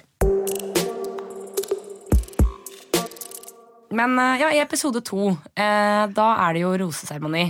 Men 3.92 4.20
eh, 4.22 4.36
ja, 4.44 4.52
i 4.54 4.62
episode 4.62 5.02
to, 5.06 5.32
eh, 5.58 6.04
da 6.14 6.28
er 6.46 6.54
det 6.56 6.62
jo 6.68 6.76
roseseremoni. 6.86 7.46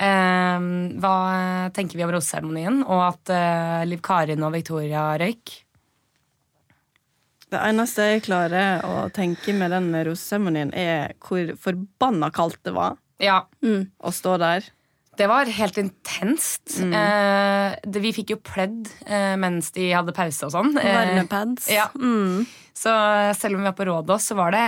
Eh, 0.00 0.68
hva 1.02 1.14
tenker 1.76 1.98
vi 2.00 2.06
om 2.06 2.12
roseseremonien, 2.16 2.82
og 2.86 3.02
at 3.12 3.30
eh, 3.36 3.82
Liv 3.86 4.02
Karin 4.02 4.42
og 4.46 4.54
Victoria 4.58 5.12
røyk? 5.22 5.54
Det 7.50 7.58
eneste 7.66 8.04
jeg 8.12 8.22
klarer 8.28 8.84
å 8.86 9.08
tenke 9.14 9.52
med 9.56 9.72
den 9.74 9.88
roseseremonien, 10.06 10.70
er 10.76 11.14
hvor 11.24 11.50
forbanna 11.58 12.28
kaldt 12.34 12.60
det 12.66 12.74
var 12.76 12.96
Ja, 13.20 13.40
å 14.00 14.12
stå 14.14 14.36
der. 14.40 14.68
Det 15.18 15.26
var 15.28 15.44
helt 15.52 15.76
intenst. 15.76 16.78
Eh, 16.80 17.74
det, 17.84 18.00
vi 18.00 18.12
fikk 18.16 18.30
jo 18.32 18.38
pledd 18.40 18.86
eh, 19.04 19.34
mens 19.36 19.68
de 19.76 19.90
hadde 19.92 20.14
pause 20.16 20.46
og 20.46 20.54
sånn. 20.54 20.70
Eh, 20.80 20.94
varmepads. 20.96 21.66
ja. 21.74 21.88
Mm. 21.98 22.46
Så 22.80 22.94
selv 23.36 23.58
om 23.58 23.60
vi 23.60 23.68
var 23.68 23.74
på 23.76 23.84
Rådås, 23.90 24.30
så 24.30 24.36
var 24.38 24.54
det 24.54 24.62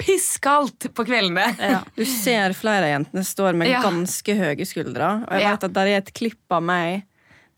pisskaldt 0.00 0.86
på 0.96 1.04
kveldene. 1.04 1.50
Ja. 1.74 1.82
Du 1.98 2.06
ser 2.08 2.54
flere 2.56 2.86
av 2.86 2.94
jentene 2.94 3.26
står 3.26 3.58
med 3.60 3.68
Ja. 3.68 3.82
ganske 3.84 4.38
høye 4.38 4.64
skuldre. 4.64 5.10
Og 5.26 5.34
jeg 5.36 5.42
Ja. 5.44 5.50
vet 5.58 5.64
at 5.68 5.74
der 5.76 5.86
er 5.92 5.98
et 6.00 6.14
klipp 6.16 6.56
av 6.56 6.62
meg 6.64 7.02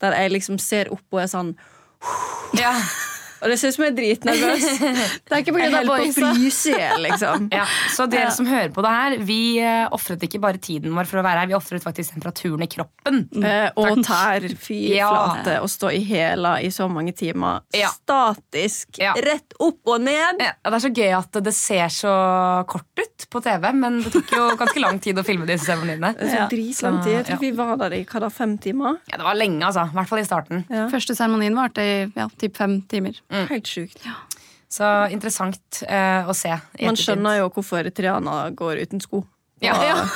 der 0.03 0.11
jeg 0.17 0.33
liksom 0.33 0.59
ser 0.59 0.91
opp 0.91 1.05
og 1.13 1.21
er 1.23 1.31
sånn 1.31 1.53
Ja. 2.59 2.73
Og 3.43 3.49
det 3.51 3.57
ser 3.59 3.73
ut 3.73 3.75
som 3.75 3.83
jeg 3.85 3.91
er 3.91 3.97
dritnervøs. 3.97 4.65
Det 5.27 5.35
er 5.35 5.41
ikke 5.43 5.53
på 5.55 5.59
Jeg 5.61 5.71
grunn 5.71 5.79
av 5.79 5.87
på 5.89 5.93
å 5.93 6.03
boysa. 6.03 6.29
fryse 6.37 6.89
liksom. 7.03 7.47
Ja, 7.57 7.65
så 7.93 8.05
dere 8.09 8.31
som 8.35 8.47
hører 8.47 8.71
på 8.75 8.83
det 8.85 8.93
her, 8.95 9.15
vi 9.27 9.39
uh, 9.59 9.87
ofret 9.95 10.23
ikke 10.23 10.39
bare 10.43 10.61
tiden 10.63 10.93
vår 10.95 11.09
for 11.09 11.19
å 11.19 11.25
være 11.25 11.43
her, 11.43 11.49
vi 11.51 11.57
ofret 11.57 11.83
faktisk 11.83 12.13
temperaturen 12.15 12.63
i 12.63 12.69
kroppen. 12.71 13.23
Eh, 13.43 13.69
og 13.79 14.01
tær. 14.07 14.47
Fy 14.63 14.79
Ja. 14.95 15.09
flate. 15.11 15.57
Å 15.63 15.67
stå 15.69 15.91
i 15.91 16.01
hæla 16.07 16.55
i 16.63 16.69
så 16.73 16.87
mange 16.91 17.13
timer. 17.17 17.61
Ja. 17.75 17.89
Statisk. 17.93 18.97
Ja. 19.01 19.13
Rett 19.19 19.53
opp 19.59 19.79
og 19.93 20.01
ned. 20.05 20.39
Ja, 20.43 20.53
det 20.63 20.73
er 20.79 20.83
så 20.85 20.91
gøy 20.93 21.11
at 21.17 21.39
det 21.43 21.53
ser 21.57 21.87
så 21.93 22.13
kort 22.69 22.87
ut 22.99 23.27
på 23.33 23.41
TV, 23.43 23.69
men 23.75 24.01
det 24.03 24.11
tok 24.13 24.31
jo 24.35 24.47
ganske 24.61 24.79
lang 24.83 24.99
tid 25.03 25.19
å 25.19 25.25
filme 25.27 25.47
disse 25.49 25.67
seremoniene. 25.69 26.13
Det 26.17 26.27
er 26.27 26.33
så 26.33 26.39
Ja. 26.43 26.47
dritlang 26.51 27.01
tid. 27.03 27.13
Jeg 27.19 27.25
tror 27.27 27.37
Ja. 27.37 27.41
vi 27.43 27.51
var 27.57 27.75
der 27.83 27.93
i 27.99 28.03
hva 28.05 28.19
da, 28.23 28.29
fem 28.29 28.57
timer. 28.61 28.97
Ja, 29.11 29.17
det 29.19 29.25
var 29.27 29.35
lenge, 29.39 29.61
altså. 29.67 29.85
I 29.89 29.95
hvert 29.97 30.09
fall 30.09 30.19
i 30.23 30.27
starten. 30.27 30.63
Ja. 30.69 30.87
Første 30.91 31.15
seremonien 31.17 31.55
varte 31.57 31.81
i 31.83 32.11
ja, 32.15 32.27
typ 32.39 32.55
fem 32.57 32.79
timer. 32.89 33.17
Helt 33.49 33.69
sjukt. 33.69 34.03
Så 34.73 34.89
interessant 35.13 35.83
eh, 35.85 36.25
å 36.25 36.33
se. 36.37 36.53
Man 36.81 36.97
skjønner 36.97 37.41
jo 37.43 37.49
hvorfor 37.53 37.89
Triana 37.93 38.47
går 38.57 38.83
uten 38.87 39.03
sko. 39.03 39.23
Ja. 39.63 39.77
Ja. 39.85 39.99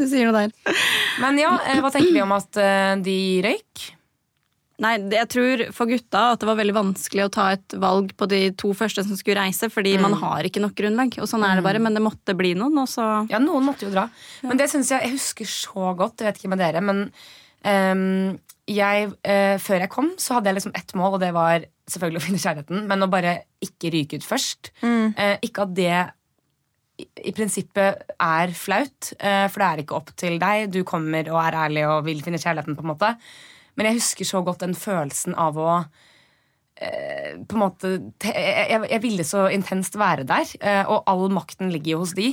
Du 0.00 0.06
sier 0.08 0.24
noe 0.26 0.46
der. 0.46 0.76
Men 1.20 1.36
ja, 1.38 1.50
eh, 1.68 1.78
hva 1.84 1.90
tenker 1.92 2.14
vi 2.14 2.22
om 2.24 2.32
at 2.32 2.56
eh, 2.58 2.94
de 3.04 3.16
røyk? 3.44 3.82
Nei, 4.80 4.94
jeg 5.12 5.28
tror 5.28 5.62
for 5.76 5.90
gutta 5.90 6.22
at 6.32 6.40
det 6.40 6.48
var 6.48 6.56
veldig 6.56 6.72
vanskelig 6.72 7.26
å 7.26 7.32
ta 7.32 7.50
et 7.52 7.74
valg 7.82 8.14
på 8.16 8.28
de 8.30 8.38
to 8.56 8.70
første 8.76 9.04
som 9.04 9.18
skulle 9.18 9.42
reise, 9.42 9.68
fordi 9.68 9.92
man 10.00 10.16
har 10.22 10.46
ikke 10.48 10.62
nok 10.64 10.72
grunnlag. 10.78 11.18
Og 11.20 11.28
sånn 11.28 11.44
er 11.44 11.60
det 11.60 11.66
bare, 11.66 11.82
men 11.84 11.96
det 11.96 12.00
måtte 12.00 12.32
bli 12.38 12.54
noen, 12.56 12.78
og 12.80 12.88
så 12.88 13.08
Ja, 13.28 13.42
noen 13.42 13.66
måtte 13.68 13.84
jo 13.84 13.92
dra. 13.92 14.06
Men 14.46 14.60
det 14.60 14.70
synes 14.72 14.88
jeg 14.94 15.04
Jeg 15.04 15.18
husker 15.18 15.52
så 15.52 15.92
godt, 15.98 16.22
jeg 16.24 16.30
vet 16.30 16.40
ikke 16.40 16.52
med 16.54 16.62
dere, 16.64 16.80
men 16.80 17.04
ehm, 17.68 18.38
jeg, 18.70 19.10
eh, 19.26 19.56
før 19.62 19.84
jeg 19.84 19.92
kom, 19.92 20.12
så 20.20 20.36
hadde 20.36 20.50
jeg 20.50 20.60
liksom 20.60 20.74
ett 20.78 20.94
mål, 20.98 21.16
og 21.16 21.22
det 21.22 21.32
var 21.34 21.66
selvfølgelig 21.90 22.20
å 22.20 22.24
finne 22.26 22.42
kjærligheten, 22.42 22.86
men 22.90 23.04
å 23.04 23.10
bare 23.10 23.34
ikke 23.64 23.92
ryke 23.94 24.20
ut 24.20 24.26
først. 24.26 24.72
Eh, 25.16 25.36
ikke 25.46 25.66
at 25.66 25.74
det 25.76 25.94
i, 27.00 27.06
i 27.30 27.32
prinsippet 27.36 28.12
er 28.20 28.52
flaut, 28.56 29.12
eh, 29.18 29.46
for 29.50 29.62
det 29.62 29.70
er 29.70 29.82
ikke 29.84 29.98
opp 29.98 30.12
til 30.20 30.38
deg. 30.42 30.68
Du 30.74 30.82
kommer 30.88 31.26
og 31.32 31.40
er 31.42 31.58
ærlig 31.64 31.86
og 31.88 32.04
vil 32.08 32.22
finne 32.24 32.40
kjærligheten, 32.40 32.76
på 32.78 32.84
en 32.84 32.92
måte. 32.92 33.14
Men 33.78 33.90
jeg 33.90 34.00
husker 34.00 34.28
så 34.28 34.44
godt 34.44 34.62
den 34.64 34.76
følelsen 34.76 35.36
av 35.40 35.58
å 35.58 35.70
eh, 36.76 37.40
på 37.40 37.56
en 37.56 37.62
måte 37.62 37.92
jeg, 38.22 38.34
jeg, 38.34 38.84
jeg 38.90 39.02
ville 39.04 39.26
så 39.26 39.46
intenst 39.52 39.98
være 40.00 40.26
der, 40.28 40.54
eh, 40.60 40.82
og 40.84 41.08
all 41.10 41.28
makten 41.32 41.72
ligger 41.72 41.96
jo 41.96 42.04
hos 42.04 42.14
de. 42.18 42.32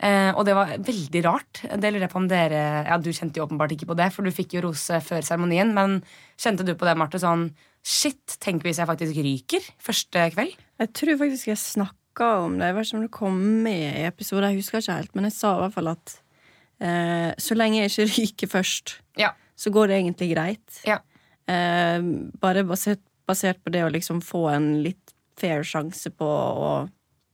Eh, 0.00 0.30
og 0.32 0.46
det 0.48 0.54
var 0.56 0.70
veldig 0.80 1.20
rart. 1.26 1.60
Det 1.76 1.90
lurer 1.92 2.06
jeg 2.06 2.12
på 2.14 2.20
om 2.22 2.28
dere 2.30 2.60
Ja, 2.86 2.96
Du 2.96 3.10
kjente 3.12 3.36
jo 3.36 3.44
åpenbart 3.44 3.74
ikke 3.74 3.88
på 3.90 3.96
det, 3.98 4.06
for 4.14 4.24
du 4.24 4.30
fikk 4.32 4.54
jo 4.56 4.62
rose 4.70 4.96
før 5.04 5.20
seremonien. 5.26 5.74
Men 5.76 5.98
kjente 6.40 6.64
du 6.64 6.72
på 6.74 6.88
det, 6.88 6.96
Marte? 6.96 7.20
Sånn 7.20 7.50
Shit, 7.84 8.36
tenk 8.40 8.62
hvis 8.64 8.76
jeg 8.80 8.88
faktisk 8.88 9.16
ryker 9.24 9.64
første 9.80 10.26
kveld? 10.34 10.56
Jeg 10.80 10.90
tror 10.96 11.16
faktisk 11.20 11.48
jeg 11.48 11.56
snakka 11.60 12.26
om 12.44 12.58
det. 12.60 12.66
Jeg 12.68 12.76
vet 12.76 12.86
ikke 12.90 12.96
om 12.98 13.04
det 13.06 13.12
kom 13.16 13.38
med 13.64 13.84
i 14.00 14.04
episoden, 14.08 14.50
jeg 14.50 14.60
husker 14.60 14.82
ikke 14.82 14.96
helt. 14.98 15.14
Men 15.16 15.28
jeg 15.28 15.36
sa 15.38 15.54
i 15.56 15.60
hvert 15.62 15.76
fall 15.78 15.88
at 15.94 16.12
eh, 16.80 17.30
så 17.40 17.56
lenge 17.56 17.80
jeg 17.80 17.92
ikke 17.92 18.08
ryker 18.18 18.52
først, 18.52 18.94
Ja. 19.20 19.30
så 19.56 19.72
går 19.72 19.88
det 19.88 19.96
egentlig 20.00 20.28
greit. 20.34 20.80
Ja. 20.88 20.98
Eh, 21.48 22.00
bare 22.40 22.64
basert, 22.68 23.00
basert 23.28 23.60
på 23.64 23.72
det 23.72 23.84
å 23.84 23.92
liksom 23.92 24.20
få 24.24 24.46
en 24.52 24.82
litt 24.84 25.14
fair 25.40 25.64
sjanse 25.64 26.12
på 26.12 26.28
å 26.28 26.72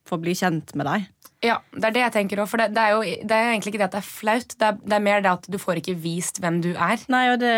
få 0.09 0.19
bli 0.23 0.35
kjent 0.39 0.75
med 0.79 0.87
deg. 0.89 1.07
Ja, 1.45 1.59
det 1.77 1.85
er 1.85 1.93
det 1.95 2.01
jeg 2.01 2.13
tenker 2.15 2.41
òg. 2.43 2.49
For 2.49 2.59
det, 2.63 2.71
det, 2.75 2.83
er 2.83 2.95
jo, 2.97 3.03
det 3.29 3.37
er 3.37 3.51
egentlig 3.53 3.75
ikke 3.75 3.81
det 3.83 3.87
at 3.91 3.97
det 3.97 4.01
er 4.01 4.07
flaut. 4.09 4.55
Det 4.57 4.67
er, 4.71 4.79
det 4.83 4.97
er 4.97 5.03
mer 5.05 5.21
det 5.23 5.33
at 5.35 5.49
du 5.53 5.59
får 5.61 5.81
ikke 5.83 5.95
vist 6.01 6.41
hvem 6.43 6.63
du 6.65 6.71
er. 6.73 7.03
Nei, 7.13 7.25
og 7.35 7.39
det, 7.43 7.53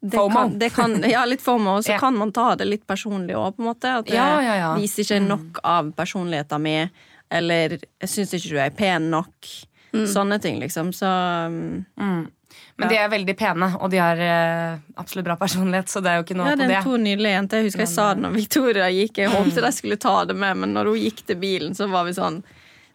det 0.00 0.16
FOMO. 0.16 0.38
Kan, 0.38 0.54
det 0.62 0.70
kan, 0.74 0.96
ja, 1.12 1.22
litt 1.28 1.44
FOMO. 1.44 1.76
Og 1.78 1.84
så 1.86 1.92
Ja. 1.94 1.98
kan 2.02 2.16
man 2.18 2.32
ta 2.34 2.54
det 2.58 2.66
litt 2.70 2.86
personlig 2.88 3.36
òg, 3.36 3.58
på 3.58 3.62
en 3.62 3.68
måte. 3.68 3.92
At 4.00 4.08
det 4.08 4.16
Ja, 4.16 4.40
ja, 4.42 4.70
viser 4.80 5.04
ikke 5.04 5.20
nok 5.26 5.60
av 5.62 5.92
personligheten 5.98 6.64
min. 6.64 6.90
Eller 7.32 7.76
jeg 7.78 8.08
syns 8.10 8.32
ikke 8.36 8.50
du 8.56 8.58
er 8.64 8.74
pen 8.80 9.10
nok. 9.12 9.52
Sånne 9.92 10.40
ting, 10.40 10.56
liksom. 10.62 10.88
Så 10.96 11.06
um, 11.52 11.84
Men 12.80 12.88
de 12.88 12.96
er 12.98 13.10
veldig 13.12 13.34
pene, 13.38 13.68
og 13.78 13.90
de 13.92 14.00
har 14.00 14.18
uh, 14.18 14.80
absolutt 15.00 15.26
bra 15.26 15.36
personlighet, 15.40 15.92
så 15.92 16.00
det 16.02 16.12
er 16.12 16.18
jo 16.20 16.24
ikke 16.26 16.38
noe 16.38 16.48
ja, 16.50 16.56
det 16.56 16.64
på 16.64 16.70
er 16.70 16.74
det. 16.74 16.82
to 16.86 16.98
nydelige 17.04 17.36
jenter. 17.36 17.60
Jeg 17.60 17.68
husker 17.68 17.84
jeg 17.84 17.92
sa 17.92 18.08
det 18.16 18.24
når 18.24 18.34
Victoria 18.38 18.88
gikk. 18.92 19.20
Jeg 19.22 19.32
håpet 19.34 19.60
de 19.66 19.72
skulle 19.76 20.00
ta 20.00 20.16
det 20.28 20.36
med, 20.38 20.58
men 20.64 20.74
når 20.76 20.90
hun 20.92 21.00
gikk 21.02 21.24
til 21.28 21.38
bilen, 21.42 21.76
så 21.78 21.88
var 21.92 22.08
vi 22.08 22.16
sånn 22.16 22.42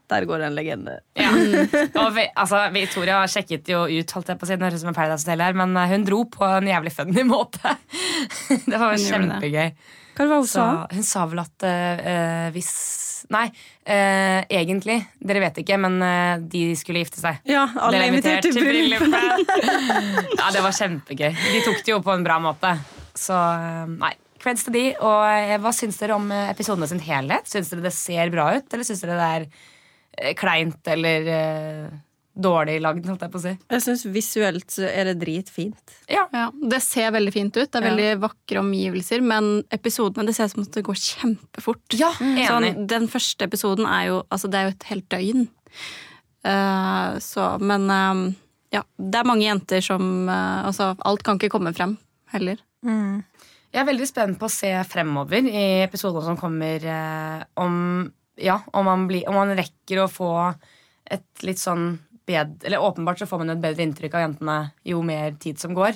Der 0.08 0.24
går 0.24 0.40
det 0.40 0.48
en 0.48 0.58
legende. 0.58 0.98
Ja. 1.20 1.32
Og 2.04 2.14
vi, 2.16 2.28
altså, 2.34 2.62
Victoria 2.74 3.22
sjekket 3.28 3.70
jo 3.70 3.86
ut, 3.86 4.14
holdt 4.18 4.34
jeg 4.34 4.40
på 4.40 4.48
å 4.48 4.50
si, 4.50 4.56
det 4.58 4.68
høres 4.68 4.80
ut 4.80 4.86
som 4.86 4.94
en 4.94 4.98
Paradise 4.98 5.28
Hotel 5.28 5.44
her, 5.44 5.58
men 5.62 5.76
eh, 5.76 5.90
hun 5.94 6.06
dro 6.08 6.24
på 6.32 6.48
en 6.48 6.70
jævlig 6.72 6.96
funny 6.96 7.28
måte. 7.28 7.76
Det 8.72 8.80
var 8.80 8.96
jo 8.96 9.04
kjempegøy. 9.04 9.76
Hva 10.18 10.26
var 10.26 10.32
det 10.32 10.40
hun 10.42 10.50
sa? 10.50 10.70
hun 10.90 11.06
sa 11.06 11.28
vel 11.30 11.44
at 11.44 11.66
uh, 11.68 12.48
hvis 12.56 12.72
Nei, 13.34 13.48
eh, 13.84 14.46
egentlig. 14.56 15.02
Dere 15.20 15.42
vet 15.44 15.60
ikke, 15.64 15.78
men 15.84 15.98
eh, 16.04 16.44
de 16.54 16.62
skulle 16.80 17.02
gifte 17.04 17.20
seg. 17.20 17.42
Ja, 17.50 17.66
alle 17.76 18.00
er 18.00 18.12
invitert 18.12 18.46
til 18.46 18.56
bryllupet. 18.56 19.58
ja, 20.40 20.48
det 20.56 20.64
var 20.64 20.78
kjempegøy. 20.78 21.34
De 21.36 21.66
tok 21.66 21.84
det 21.84 21.92
jo 21.92 22.00
på 22.06 22.16
en 22.16 22.24
bra 22.28 22.40
måte. 22.44 22.78
Så 23.18 23.36
eh, 23.36 23.84
nei. 23.98 24.14
Creds 24.38 24.68
til 24.68 24.76
de. 24.78 24.86
Og 25.02 25.22
eh, 25.28 25.58
hva 25.60 25.74
syns 25.76 26.00
dere 26.00 26.16
om 26.16 26.30
eh, 26.32 26.52
episodene 26.54 26.88
sin 26.90 27.04
helhet? 27.04 27.50
Syns 27.50 27.74
dere 27.74 27.88
det 27.90 27.96
ser 27.98 28.32
bra 28.34 28.52
ut, 28.56 28.68
eller 28.72 28.88
syns 28.88 29.04
dere 29.04 29.18
det 29.20 29.30
er 30.28 30.36
kleint 30.40 30.88
eller 30.90 31.28
dårlig 32.38 32.78
lagd? 32.84 33.06
holdt 33.10 33.24
jeg 33.26 33.32
på 33.34 33.40
å 33.40 33.44
si? 33.44 33.54
Jeg 33.74 33.84
syns 33.86 34.06
visuelt 34.14 34.74
så 34.74 34.88
er 34.88 35.10
det 35.10 35.16
dritfint. 35.22 35.96
Ja. 36.10 36.28
Ja, 36.34 36.50
Det 36.52 36.82
ser 36.86 37.12
veldig 37.12 37.34
fint 37.34 37.58
ut. 37.58 37.72
Det 37.72 37.76
er 37.82 37.86
Ja. 37.86 37.90
veldig 37.90 38.20
vakre 38.22 38.62
omgivelser, 38.62 39.22
men 39.22 39.64
episodene 39.72 40.26
det 40.28 40.36
ser 40.36 40.46
ut 40.46 40.52
som 40.56 40.64
at 40.64 40.72
det 40.72 40.84
går 40.86 40.96
kjempefort. 40.96 41.98
Ja, 41.98 42.12
enig. 42.22 42.48
Sånn, 42.48 42.88
den 42.88 43.08
første 43.08 43.48
episoden 43.48 43.86
er 43.86 44.08
jo 44.08 44.24
altså 44.32 44.50
det 44.50 44.60
er 44.60 44.64
jo 44.70 44.76
et 44.76 44.84
helt 44.92 45.10
døgn. 45.10 45.48
Uh, 46.48 47.18
så, 47.20 47.60
men 47.60 47.90
eh, 47.92 48.36
ja, 48.78 48.84
det 48.98 49.20
er 49.20 49.28
mange 49.28 49.44
jenter 49.44 49.82
som 49.84 50.30
uh, 50.30 50.64
Altså, 50.68 50.96
alt 51.04 51.24
kan 51.24 51.38
ikke 51.40 51.50
komme 51.52 51.74
frem 51.76 51.98
heller. 52.32 52.62
Jeg 52.88 53.82
er 53.82 53.88
veldig 53.90 54.08
spent 54.08 54.40
på 54.40 54.48
å 54.48 54.52
se 54.52 54.70
fremover 54.88 55.44
i 55.50 55.84
episodene 55.84 56.24
som 56.24 56.38
kommer, 56.40 56.84
eh, 56.88 57.44
om, 57.60 57.76
ja, 58.40 58.62
om, 58.74 58.86
man 58.88 59.08
blir, 59.10 59.28
om 59.28 59.36
man 59.36 59.52
rekker 59.58 60.04
å 60.04 60.08
få 60.12 60.32
et 61.08 61.44
litt 61.44 61.60
sånn 61.60 61.98
bed, 62.28 62.58
Eller 62.68 62.84
åpenbart 62.84 63.20
så 63.22 63.26
får 63.30 63.40
man 63.44 63.54
et 63.56 63.62
bedre 63.64 63.86
inntrykk 63.88 64.14
av 64.20 64.26
jentene 64.28 64.56
jo 64.86 65.02
mer 65.06 65.32
tid 65.40 65.60
som 65.60 65.74
går. 65.78 65.96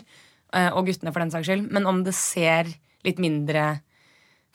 eh, 0.53 0.69
og 0.73 0.87
guttene, 0.87 1.11
for 1.13 1.19
den 1.23 1.31
saks 1.31 1.47
skyld. 1.47 1.69
Men 1.71 1.85
om 1.87 2.03
det 2.03 2.13
ser 2.15 2.67
litt 3.03 3.19
mindre 3.19 3.81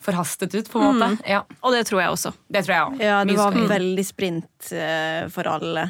forhastet 0.01 0.53
ut, 0.53 0.67
på 0.69 0.77
en 0.79 0.99
måte. 0.99 1.17
Ja, 1.25 1.39
Og 1.65 1.73
det 1.73 1.87
tror 1.89 2.01
jeg 2.03 2.11
også. 2.13 2.33
det 2.53 2.61
tror 2.65 2.73
jeg 2.75 2.83
også. 2.91 3.01
Ja, 3.03 3.23
det 3.25 3.37
var 3.37 3.55
veldig 3.71 4.05
sprint 4.05 4.71
eh, 4.77 5.23
for 5.33 5.49
alle. 5.49 5.87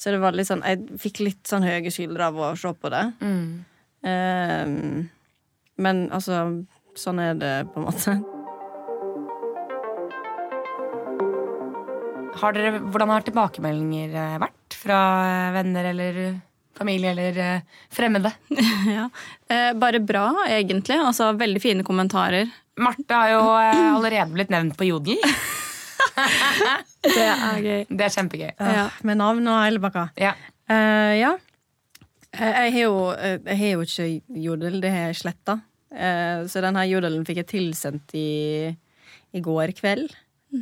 Så 0.00 0.10
det 0.10 0.18
var 0.22 0.32
litt 0.34 0.48
sånn 0.48 0.62
Jeg 0.64 0.98
fikk 0.98 1.20
litt 1.20 1.46
sånn 1.46 1.62
høye 1.62 1.92
skuldre 1.92 2.26
av 2.32 2.36
å 2.40 2.48
se 2.56 2.72
på 2.72 2.90
det. 2.90 3.02
Mm. 3.20 3.64
Um, 4.04 5.10
men 5.76 6.00
altså 6.10 6.64
Sånn 6.96 7.18
er 7.18 7.34
det, 7.34 7.52
på 7.74 7.80
en 7.80 7.86
måte. 7.88 8.12
Har 12.40 12.52
dere, 12.54 12.78
hvordan 12.82 13.10
har 13.10 13.24
tilbakemeldinger 13.26 14.14
vært 14.42 14.63
fra 14.84 14.98
eh, 15.28 15.52
venner 15.56 15.88
eller 15.92 16.18
familie 16.78 17.10
eller 17.14 17.38
eh, 17.40 17.60
fremmede? 17.94 18.32
ja. 18.98 19.08
eh, 19.48 19.72
bare 19.80 20.00
bra, 20.04 20.26
egentlig. 20.50 20.98
Altså, 21.00 21.32
veldig 21.40 21.62
fine 21.62 21.86
kommentarer. 21.86 22.50
Marte 22.82 23.14
har 23.14 23.30
jo 23.34 23.42
eh, 23.54 23.82
allerede 23.94 24.32
blitt 24.34 24.50
nevnt 24.54 24.76
på 24.78 24.88
Jodel. 24.88 25.20
Det 27.04 27.20
er 27.24 27.60
gøy. 27.62 27.82
Det 27.96 28.06
er 28.06 28.12
kjempegøy. 28.14 28.50
Ja. 28.58 28.86
Med 29.06 29.18
navn 29.20 29.46
og 29.50 29.60
hele 29.64 29.80
bakka. 29.82 30.06
Ja. 30.20 30.32
Eh, 30.70 31.14
ja. 31.20 31.34
Eh, 32.34 32.50
Jeg 32.66 32.72
har 32.74 32.80
jo, 32.82 32.94
jeg 33.14 33.58
har 33.60 33.72
jo 33.74 33.84
ikke 33.86 34.08
jodel, 34.46 34.80
det 34.82 34.90
har 34.92 35.08
jeg 35.10 35.20
sletta. 35.22 35.58
Eh, 35.94 36.44
så 36.50 36.62
denne 36.64 36.82
jodelen 36.90 37.26
fikk 37.28 37.42
jeg 37.44 37.50
tilsendt 37.52 38.14
i, 38.18 38.26
i 39.34 39.42
går 39.44 39.74
kveld. 39.78 40.08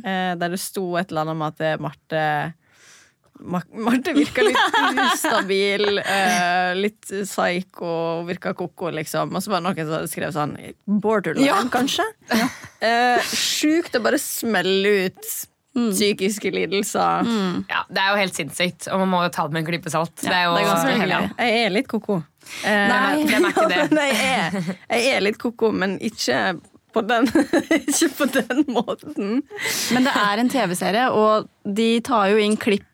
eh, 0.03 0.33
Der 0.37 0.53
det 0.53 0.59
sto 0.61 0.91
et 0.99 1.09
eller 1.13 1.25
annet 1.25 1.37
om 1.39 1.47
at 1.49 1.63
Marte 1.81 2.21
Ma- 2.21 2.51
Marte 3.43 4.13
virka 4.15 4.43
litt 4.45 4.57
ustabil, 5.07 5.97
eh, 5.99 6.73
litt 6.77 7.01
psycho, 7.09 8.23
virka 8.27 8.53
koko, 8.55 8.91
liksom. 8.93 9.33
Og 9.35 9.43
så 9.43 9.51
var 9.51 9.63
det 9.63 9.71
noen 9.71 9.89
som 9.89 10.05
skrev 10.11 10.31
sånn 10.35 10.53
Borderline, 10.87 11.47
Ja. 11.49 11.57
kanskje? 11.73 12.05
Eh, 12.79 13.19
Sjukt 13.33 13.97
å 13.97 14.03
bare 14.05 14.19
smelle 14.21 15.07
ut 15.07 15.33
psykiske 15.73 16.51
lidelser. 16.53 17.25
ja, 17.69 17.81
Det 17.89 17.97
er 18.03 18.11
jo 18.13 18.19
helt 18.21 18.35
sinnssykt, 18.37 18.87
og 18.93 18.99
man 19.01 19.09
må 19.09 19.23
jo 19.25 19.31
ta 19.33 19.47
det 19.47 19.53
med 19.57 19.63
en 19.63 19.71
klype 19.71 19.89
salt. 19.89 20.13
det 20.21 20.29
er 20.29 20.43
jo 20.45 20.53
det 20.53 20.61
er 20.61 20.69
ganske 20.69 20.91
ja. 20.93 20.99
heldig. 21.01 21.31
Jeg 21.39 21.65
er 21.65 21.73
litt 21.73 21.87
koko. 21.89 22.19
Eh, 22.63 22.87
Nei, 22.91 23.23
hvem 23.25 23.47
er 23.49 23.55
ikke 23.55 23.69
det? 23.71 23.81
Nei, 23.97 24.07
jeg, 24.11 24.29
er, 24.37 24.77
jeg 24.99 25.15
er 25.17 25.25
litt 25.25 25.39
koko, 25.41 25.71
men 25.73 25.97
ikke 25.99 26.59
på 26.93 27.01
den, 27.09 27.25
ikke 27.89 28.09
på 28.19 28.27
den 28.37 28.63
måten. 28.69 29.41
Men 29.95 30.05
det 30.05 30.13
er 30.13 30.43
en 30.43 30.53
TV-serie, 30.53 31.07
og 31.09 31.49
de 31.65 31.89
tar 32.05 32.29
jo 32.35 32.37
inn 32.37 32.55
klipp 32.61 32.85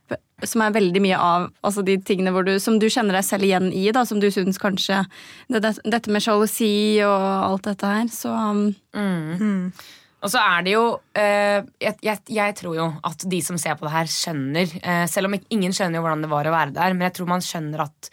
som 0.47 0.63
er 0.63 0.75
veldig 0.75 1.02
mye 1.04 1.19
av 1.19 1.47
altså 1.65 1.84
de 1.86 1.97
tingene 2.06 2.34
hvor 2.36 2.45
du, 2.47 2.54
som 2.62 2.80
du 2.80 2.88
kjenner 2.91 3.17
deg 3.17 3.28
selv 3.28 3.47
igjen 3.47 3.69
i. 3.75 3.88
Da, 3.95 4.06
som 4.08 4.21
du 4.21 4.30
syns 4.34 4.60
kanskje 4.62 5.02
det, 5.49 5.62
det, 5.63 5.75
Dette 5.84 6.13
med 6.13 6.23
sjalusi 6.23 6.71
og 7.06 7.25
alt 7.25 7.69
dette 7.71 7.93
her. 7.93 8.12
Så 8.13 8.34
um, 8.34 9.71
Og 10.19 10.34
så 10.34 10.41
er 10.43 10.65
det 10.65 10.75
jo 10.75 10.84
eh, 11.15 11.62
jeg, 11.80 11.95
jeg, 12.06 12.23
jeg 12.36 12.58
tror 12.60 12.75
jo 12.78 12.89
at 13.08 13.23
de 13.32 13.39
som 13.45 13.60
ser 13.62 13.78
på 13.80 13.88
det 13.88 13.95
her, 13.95 14.12
skjønner 14.12 14.75
eh, 14.82 15.06
Selv 15.12 15.30
om 15.30 15.38
ingen 15.39 15.75
skjønner 15.75 15.99
jo 15.99 16.06
hvordan 16.06 16.25
det 16.25 16.32
var 16.32 16.49
å 16.49 16.56
være 16.56 16.75
der, 16.75 16.95
men 16.95 17.08
jeg 17.08 17.17
tror 17.19 17.32
man 17.32 17.45
skjønner 17.45 17.86
at 17.86 18.12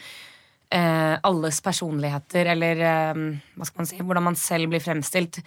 eh, 0.75 1.15
alles 1.27 1.63
personligheter, 1.65 2.53
eller 2.55 2.85
eh, 2.91 3.25
hva 3.57 3.69
skal 3.69 3.83
man 3.83 3.91
si, 3.91 4.03
hvordan 4.03 4.29
man 4.31 4.39
selv 4.39 4.71
blir 4.73 4.85
fremstilt, 4.85 5.41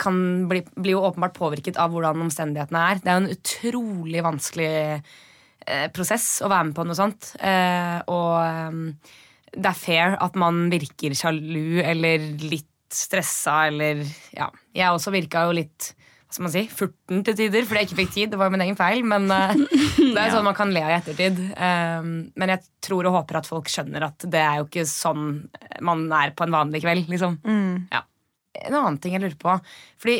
kan 0.00 0.18
bli, 0.48 0.62
bli 0.80 0.94
jo 0.94 1.04
åpenbart 1.04 1.36
påvirket 1.36 1.78
av 1.80 1.92
hvordan 1.92 2.22
omstendighetene 2.26 2.84
er. 2.90 3.00
Det 3.02 3.10
er 3.10 3.16
jo 3.18 3.24
en 3.24 3.34
utrolig 3.34 4.22
vanskelig 4.24 4.70
prosess 5.94 6.40
å 6.44 6.50
være 6.52 6.70
med 6.70 6.76
på 6.76 6.86
noe 6.86 6.98
sånt. 6.98 7.32
Eh, 7.40 7.98
og 8.12 8.32
eh, 8.42 9.12
det 9.56 9.70
er 9.70 9.78
fair 9.78 10.16
at 10.22 10.38
man 10.38 10.66
virker 10.72 11.14
sjalu 11.16 11.82
eller 11.82 12.32
litt 12.44 12.72
stressa 12.92 13.66
eller 13.70 14.04
Ja. 14.36 14.50
Jeg 14.76 14.94
også 14.94 15.12
virka 15.14 15.46
jo 15.48 15.56
litt 15.58 15.92
hva 16.26 16.34
skal 16.34 16.42
man 16.42 16.52
si, 16.56 16.62
furten 16.74 17.20
til 17.22 17.36
tider 17.38 17.66
fordi 17.66 17.80
jeg 17.80 17.88
ikke 17.88 17.98
fikk 18.00 18.14
tid. 18.16 18.30
Det 18.32 18.38
var 18.40 18.48
jo 18.48 18.54
min 18.56 18.64
egen 18.64 18.78
feil, 18.78 19.04
men 19.06 19.28
eh, 19.30 19.54
det 20.14 20.18
er 20.18 20.32
sånn 20.34 20.46
man 20.46 20.56
kan 20.58 20.72
le 20.74 20.82
av 20.82 20.90
i 20.90 20.96
ettertid. 20.96 21.38
Um, 21.54 22.10
men 22.34 22.52
jeg 22.52 22.64
tror 22.82 23.06
og 23.06 23.20
håper 23.20 23.40
at 23.40 23.48
folk 23.50 23.70
skjønner 23.70 24.08
at 24.08 24.26
det 24.26 24.42
er 24.42 24.58
jo 24.60 24.66
ikke 24.66 24.86
sånn 24.90 25.28
man 25.86 26.04
er 26.18 26.34
på 26.34 26.46
en 26.46 26.56
vanlig 26.56 26.82
kveld. 26.82 27.06
liksom. 27.12 27.38
Ja. 27.94 28.02
En 28.64 28.76
annen 28.78 28.98
ting 29.02 29.16
jeg 29.16 29.22
lurer 29.24 29.38
på 29.40 29.54
Fordi, 30.02 30.16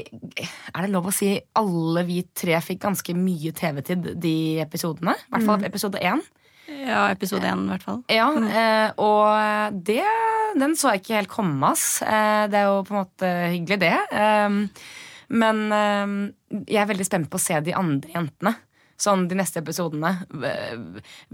Er 0.73 0.85
det 0.85 0.93
lov 0.93 1.09
å 1.11 1.15
si 1.15 1.33
alle 1.59 2.05
vi 2.09 2.23
tre 2.37 2.59
fikk 2.65 2.83
ganske 2.87 3.17
mye 3.17 3.53
TV-tid 3.57 4.13
de 4.23 4.37
episodene? 4.65 5.17
I 5.17 5.35
hvert 5.35 5.49
fall 5.49 5.67
episode 5.69 6.03
én. 6.03 6.23
ja, 6.67 7.07
episode 7.13 7.47
én, 7.47 7.65
i 7.67 7.73
hvert 7.73 7.87
fall. 7.87 8.01
Ja, 8.11 8.29
eh, 8.35 8.89
og 9.03 9.81
det, 9.87 10.03
den 10.59 10.77
så 10.79 10.95
jeg 10.95 11.05
ikke 11.05 11.19
helt 11.21 11.33
komme, 11.33 11.73
ass. 11.73 12.03
Eh, 12.03 12.47
det 12.51 12.61
er 12.61 12.71
jo 12.71 12.85
på 12.87 12.95
en 12.95 13.03
måte 13.05 13.33
hyggelig, 13.55 13.81
det. 13.87 13.95
Um, 14.11 14.65
men 15.27 15.63
jeg 16.69 16.79
er 16.79 16.91
veldig 16.91 17.07
spent 17.07 17.31
på 17.31 17.39
å 17.39 17.43
se 17.43 17.59
de 17.67 17.75
andre 17.75 18.13
jentene. 18.13 18.53
Sånn 18.97 19.27
de 19.29 19.37
neste 19.37 19.61
episodene. 19.61 20.13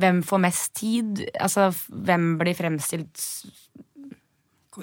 Hvem 0.00 0.22
får 0.26 0.40
mest 0.42 0.72
tid? 0.80 1.20
Altså, 1.38 1.68
hvem 1.88 2.32
blir 2.40 2.56
fremstilt 2.58 3.20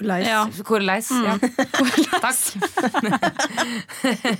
s- 0.00 0.26
Ja. 0.26 0.40
Korleis? 0.68 1.10
Ja. 1.12 1.36
Takk. 2.20 2.38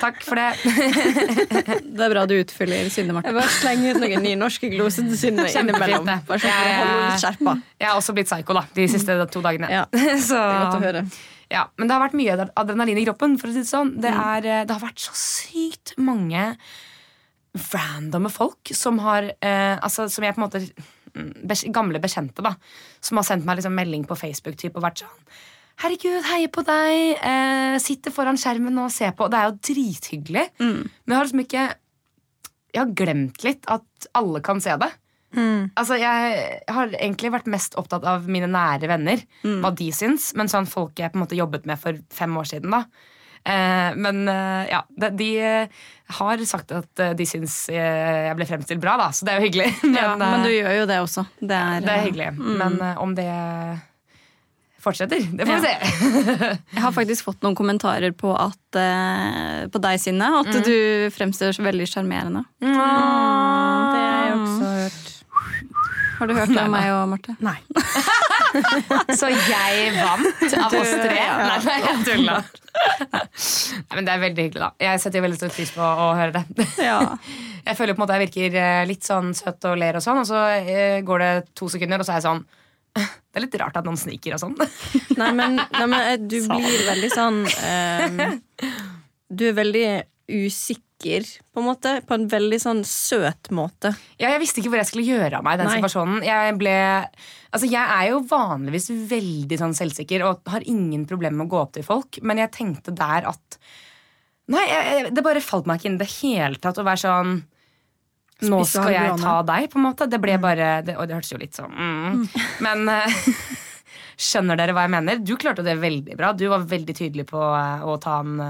Takk 0.00 0.22
for 0.26 0.38
det. 0.38 0.48
Det 0.64 2.04
er 2.06 2.12
bra 2.12 2.24
du 2.28 2.34
utfyller 2.38 2.88
Synne 2.92 3.14
Marte. 3.16 3.30
Jeg 3.30 3.38
bare 3.38 3.52
slenger 3.58 3.94
ut 3.96 4.02
noen 4.04 4.24
nynorske 4.24 4.70
gloser 4.72 5.06
til 5.08 5.18
Synne 5.20 5.46
innimellom. 5.50 6.08
Bare 6.28 6.40
sånn 6.42 6.50
for 6.50 6.50
å 6.50 6.78
holde 6.80 6.96
henne 6.96 7.20
skjerpa. 7.22 7.56
Jeg 7.80 7.88
har 7.90 8.00
også 8.00 8.16
blitt 8.16 8.30
psycho 8.30 8.56
da, 8.58 8.64
de 8.76 8.88
siste 8.92 9.18
to 9.34 9.44
dagene. 9.44 9.70
Ja. 9.72 9.84
Så, 9.94 10.38
Det 10.40 10.40
er 10.40 10.64
godt 10.64 10.78
å 10.80 10.84
høre. 10.84 11.04
Ja, 11.52 11.66
men 11.78 11.86
det 11.90 11.94
har 11.94 12.02
vært 12.06 12.16
mye 12.18 12.48
adrenalin 12.56 12.98
i 12.98 13.04
kroppen. 13.06 13.36
For 13.40 13.50
å 13.50 13.54
si 13.54 13.62
Det 13.62 13.68
sånn 13.70 13.94
Det, 14.02 14.10
er, 14.10 14.46
eh, 14.48 14.64
det 14.66 14.74
har 14.74 14.82
vært 14.82 15.02
så 15.04 15.12
sykt 15.18 15.92
mange 16.00 16.48
randomme 17.70 18.30
folk 18.34 18.72
som 18.74 18.96
har 19.04 19.28
eh, 19.38 19.76
Altså 19.78 20.08
som 20.10 20.24
jeg 20.26 20.34
på 20.34 20.40
en 20.40 20.46
måte 20.48 20.62
mm, 20.64 21.03
Gamle 21.74 22.00
bekjente, 22.02 22.42
da. 22.42 22.54
Som 23.00 23.20
har 23.20 23.26
sendt 23.28 23.46
meg 23.46 23.60
liksom 23.60 23.76
melding 23.76 24.06
på 24.08 24.16
Facebook 24.18 24.56
typ, 24.60 24.76
og 24.76 24.82
vært 24.86 25.04
sånn 25.04 25.28
Herregud, 25.82 26.22
heier 26.28 26.50
på 26.54 26.62
deg! 26.62 27.16
Eh, 27.18 27.78
sitter 27.82 28.12
foran 28.14 28.36
skjermen 28.38 28.76
og 28.78 28.92
ser 28.94 29.10
på. 29.18 29.26
Det 29.26 29.38
er 29.40 29.48
jo 29.48 29.56
drithyggelig. 29.74 30.44
Men 30.60 31.10
jeg 31.10 31.16
har 31.18 31.24
liksom 31.26 31.42
ikke 31.42 31.64
Jeg 32.74 32.80
har 32.82 32.92
glemt 32.98 33.42
litt 33.46 33.66
at 33.70 34.06
alle 34.14 34.40
kan 34.40 34.60
se 34.62 34.76
det. 34.78 34.90
Altså, 35.74 35.98
Jeg 35.98 36.60
har 36.70 36.94
egentlig 36.94 37.32
vært 37.34 37.50
mest 37.50 37.74
opptatt 37.74 38.04
av 38.06 38.28
mine 38.30 38.46
nære 38.46 38.86
venner. 38.86 39.24
Hva 39.42 39.74
de 39.74 39.90
syns. 39.90 40.32
Men 40.38 40.46
sånn 40.46 40.66
folk 40.70 40.94
jeg 40.98 41.10
på 41.10 41.18
en 41.18 41.24
måte 41.26 41.38
jobbet 41.38 41.66
med 41.66 41.78
for 41.78 41.98
fem 42.10 42.36
år 42.38 42.44
siden. 42.52 42.70
da 42.70 42.84
Men 43.44 44.28
eh, 44.28 44.70
ja, 44.70 44.82
de, 45.12 45.28
eh, 45.44 45.82
har 46.18 46.44
sagt 46.48 46.72
at 46.72 47.00
eh, 47.00 47.12
de 47.16 47.26
syns 47.28 47.68
eh, 47.72 48.28
jeg 48.30 48.36
ble 48.38 48.46
fremstilt 48.48 48.80
bra, 48.80 48.94
da. 49.00 49.10
Så 49.12 49.26
det 49.28 49.34
er 49.34 49.40
jo 49.42 49.48
hyggelig. 49.48 49.70
Men, 49.84 49.98
Ja, 49.98 50.14
men 50.20 50.44
du 50.46 50.48
eh, 50.50 50.58
gjør 50.62 50.78
jo 50.80 50.86
det 50.88 51.00
også. 51.04 51.26
Det 51.40 51.58
er, 51.58 51.84
det 51.84 51.92
er 51.92 52.06
hyggelig. 52.06 52.30
Men 52.40 52.78
eh, 52.80 53.02
om 53.04 53.12
det 53.16 53.28
fortsetter, 54.84 55.22
det 55.32 55.46
får 55.48 55.60
vi 55.60 55.68
se. 55.68 55.74
Jeg 56.76 56.82
har 56.84 56.92
faktisk 56.92 57.24
fått 57.30 57.44
noen 57.44 57.56
kommentarer 57.56 58.12
på, 58.16 58.34
at, 58.36 58.80
eh, 58.80 59.64
på 59.72 59.80
deg, 59.80 60.00
Synne. 60.02 60.28
At 60.42 60.52
du 60.66 61.08
fremstår 61.14 61.56
så 61.56 61.64
veldig 61.64 61.88
sjarmerende. 61.88 62.44
Det 62.60 62.74
har 62.76 64.28
jeg 64.28 64.36
også 64.40 64.72
hørt. 64.74 65.10
Har 66.18 66.28
du 66.30 66.34
hørt 66.36 66.52
det 66.52 66.62
om 66.62 66.70
meg 66.72 66.92
og 66.94 67.08
Marte? 67.10 67.36
Nei. 67.44 67.58
Så 69.20 69.30
jeg 69.32 69.94
vant 69.96 70.54
av 70.60 70.76
oss 70.78 70.92
tre? 70.92 71.24
Nei, 71.40 71.58
nei, 71.64 71.78
jeg 71.84 72.04
tuller. 72.08 72.52
Nei, 72.74 73.94
men 73.94 74.06
det 74.06 74.14
er 74.14 74.22
veldig 74.22 74.46
hyggelig, 74.48 74.62
da. 74.64 74.70
Jeg 74.82 75.02
setter 75.02 75.22
veldig 75.24 75.38
stor 75.38 75.52
pris 75.54 75.72
på 75.74 75.84
å 75.84 76.08
høre 76.18 76.40
det. 76.40 76.66
Ja. 76.82 76.98
Jeg 77.64 77.78
føler 77.78 77.96
på 77.96 78.02
en 78.02 78.04
måte 78.04 78.16
jeg 78.18 78.26
virker 78.26 78.56
eh, 78.60 78.82
litt 78.84 79.06
sånn 79.06 79.30
søt 79.32 79.64
og 79.70 79.78
ler 79.80 79.96
og 79.96 80.02
sånn, 80.04 80.18
og 80.20 80.26
så 80.28 80.40
eh, 80.58 80.98
går 81.00 81.22
det 81.22 81.30
to 81.56 81.64
sekunder, 81.72 82.02
og 82.02 82.04
så 82.04 82.12
er 82.12 82.18
jeg 82.18 82.26
sånn 82.26 82.42
Det 82.92 83.38
er 83.40 83.44
litt 83.46 83.56
rart 83.62 83.78
at 83.80 83.88
noen 83.88 83.96
sniker 83.96 84.36
og 84.36 84.42
sånn. 84.42 84.52
Nei, 85.16 85.30
men, 85.32 85.56
nei, 85.62 85.86
men 85.86 85.94
eh, 86.02 86.18
du 86.20 86.36
blir 86.44 86.84
veldig 86.90 87.10
sånn 87.14 87.38
um, 87.48 88.20
Du 89.32 89.46
er 89.48 89.56
veldig 89.56 89.86
usikker, 90.30 91.26
på 91.52 91.60
en 91.60 91.66
måte. 91.68 91.94
På 92.08 92.16
en 92.16 92.26
veldig 92.30 92.58
sånn 92.62 92.82
søt 92.88 93.50
måte. 93.54 93.92
Ja, 94.16 94.30
jeg 94.32 94.42
visste 94.44 94.62
ikke 94.62 94.72
hvor 94.72 94.80
jeg 94.80 94.90
skulle 94.90 95.06
gjøre 95.06 95.40
av 95.40 95.46
meg 95.46 95.58
i 95.58 95.62
den 95.62 95.70
Nei. 95.70 95.78
situasjonen. 95.80 96.20
Jeg 96.26 96.58
ble 96.60 96.76
Altså, 97.54 97.68
jeg 97.70 97.86
er 97.86 98.08
jo 98.10 98.22
vanligvis 98.26 98.88
veldig 99.10 99.56
sånn 99.60 99.76
selvsikker 99.78 100.24
og 100.26 100.48
har 100.50 100.64
ingen 100.66 101.04
problemer 101.06 101.38
med 101.38 101.46
å 101.46 101.52
gå 101.52 101.60
opp 101.60 101.74
til 101.76 101.84
folk, 101.86 102.18
men 102.26 102.40
jeg 102.42 102.50
tenkte 102.56 102.94
der 102.96 103.28
at 103.30 103.58
Nei, 104.50 104.60
jeg, 104.68 105.12
det 105.16 105.22
bare 105.24 105.40
falt 105.40 105.64
meg 105.64 105.78
ikke 105.78 105.88
inn 105.88 105.94
i 105.96 106.02
det 106.02 106.10
hele 106.18 106.58
tatt 106.60 106.76
å 106.76 106.84
være 106.84 107.00
sånn 107.00 107.36
Nå 108.44 108.58
skal 108.68 108.90
jeg 108.92 109.14
ta 109.22 109.38
deg, 109.46 109.70
på 109.72 109.78
en 109.78 109.86
måte. 109.86 110.08
Det 110.10 110.18
ble 110.20 110.34
bare 110.42 110.82
det, 110.84 110.98
Og 110.98 111.06
det 111.08 111.14
hørtes 111.16 111.32
jo 111.32 111.38
litt 111.40 111.56
sånn 111.56 111.70
mm. 111.72 112.18
Men 112.66 112.90
eh, 112.92 113.22
Skjønner 114.26 114.58
dere 114.58 114.74
hva 114.74 114.84
jeg 114.84 114.92
mener? 114.94 115.22
Du 115.22 115.32
klarte 115.40 115.64
det 115.66 115.78
veldig 115.80 116.18
bra. 116.18 116.34
Du 116.36 116.44
var 116.50 116.66
veldig 116.70 116.94
tydelig 116.98 117.24
på 117.30 117.40
eh, 117.40 117.86
å 117.86 117.96
ta 118.02 118.18
den 118.26 118.42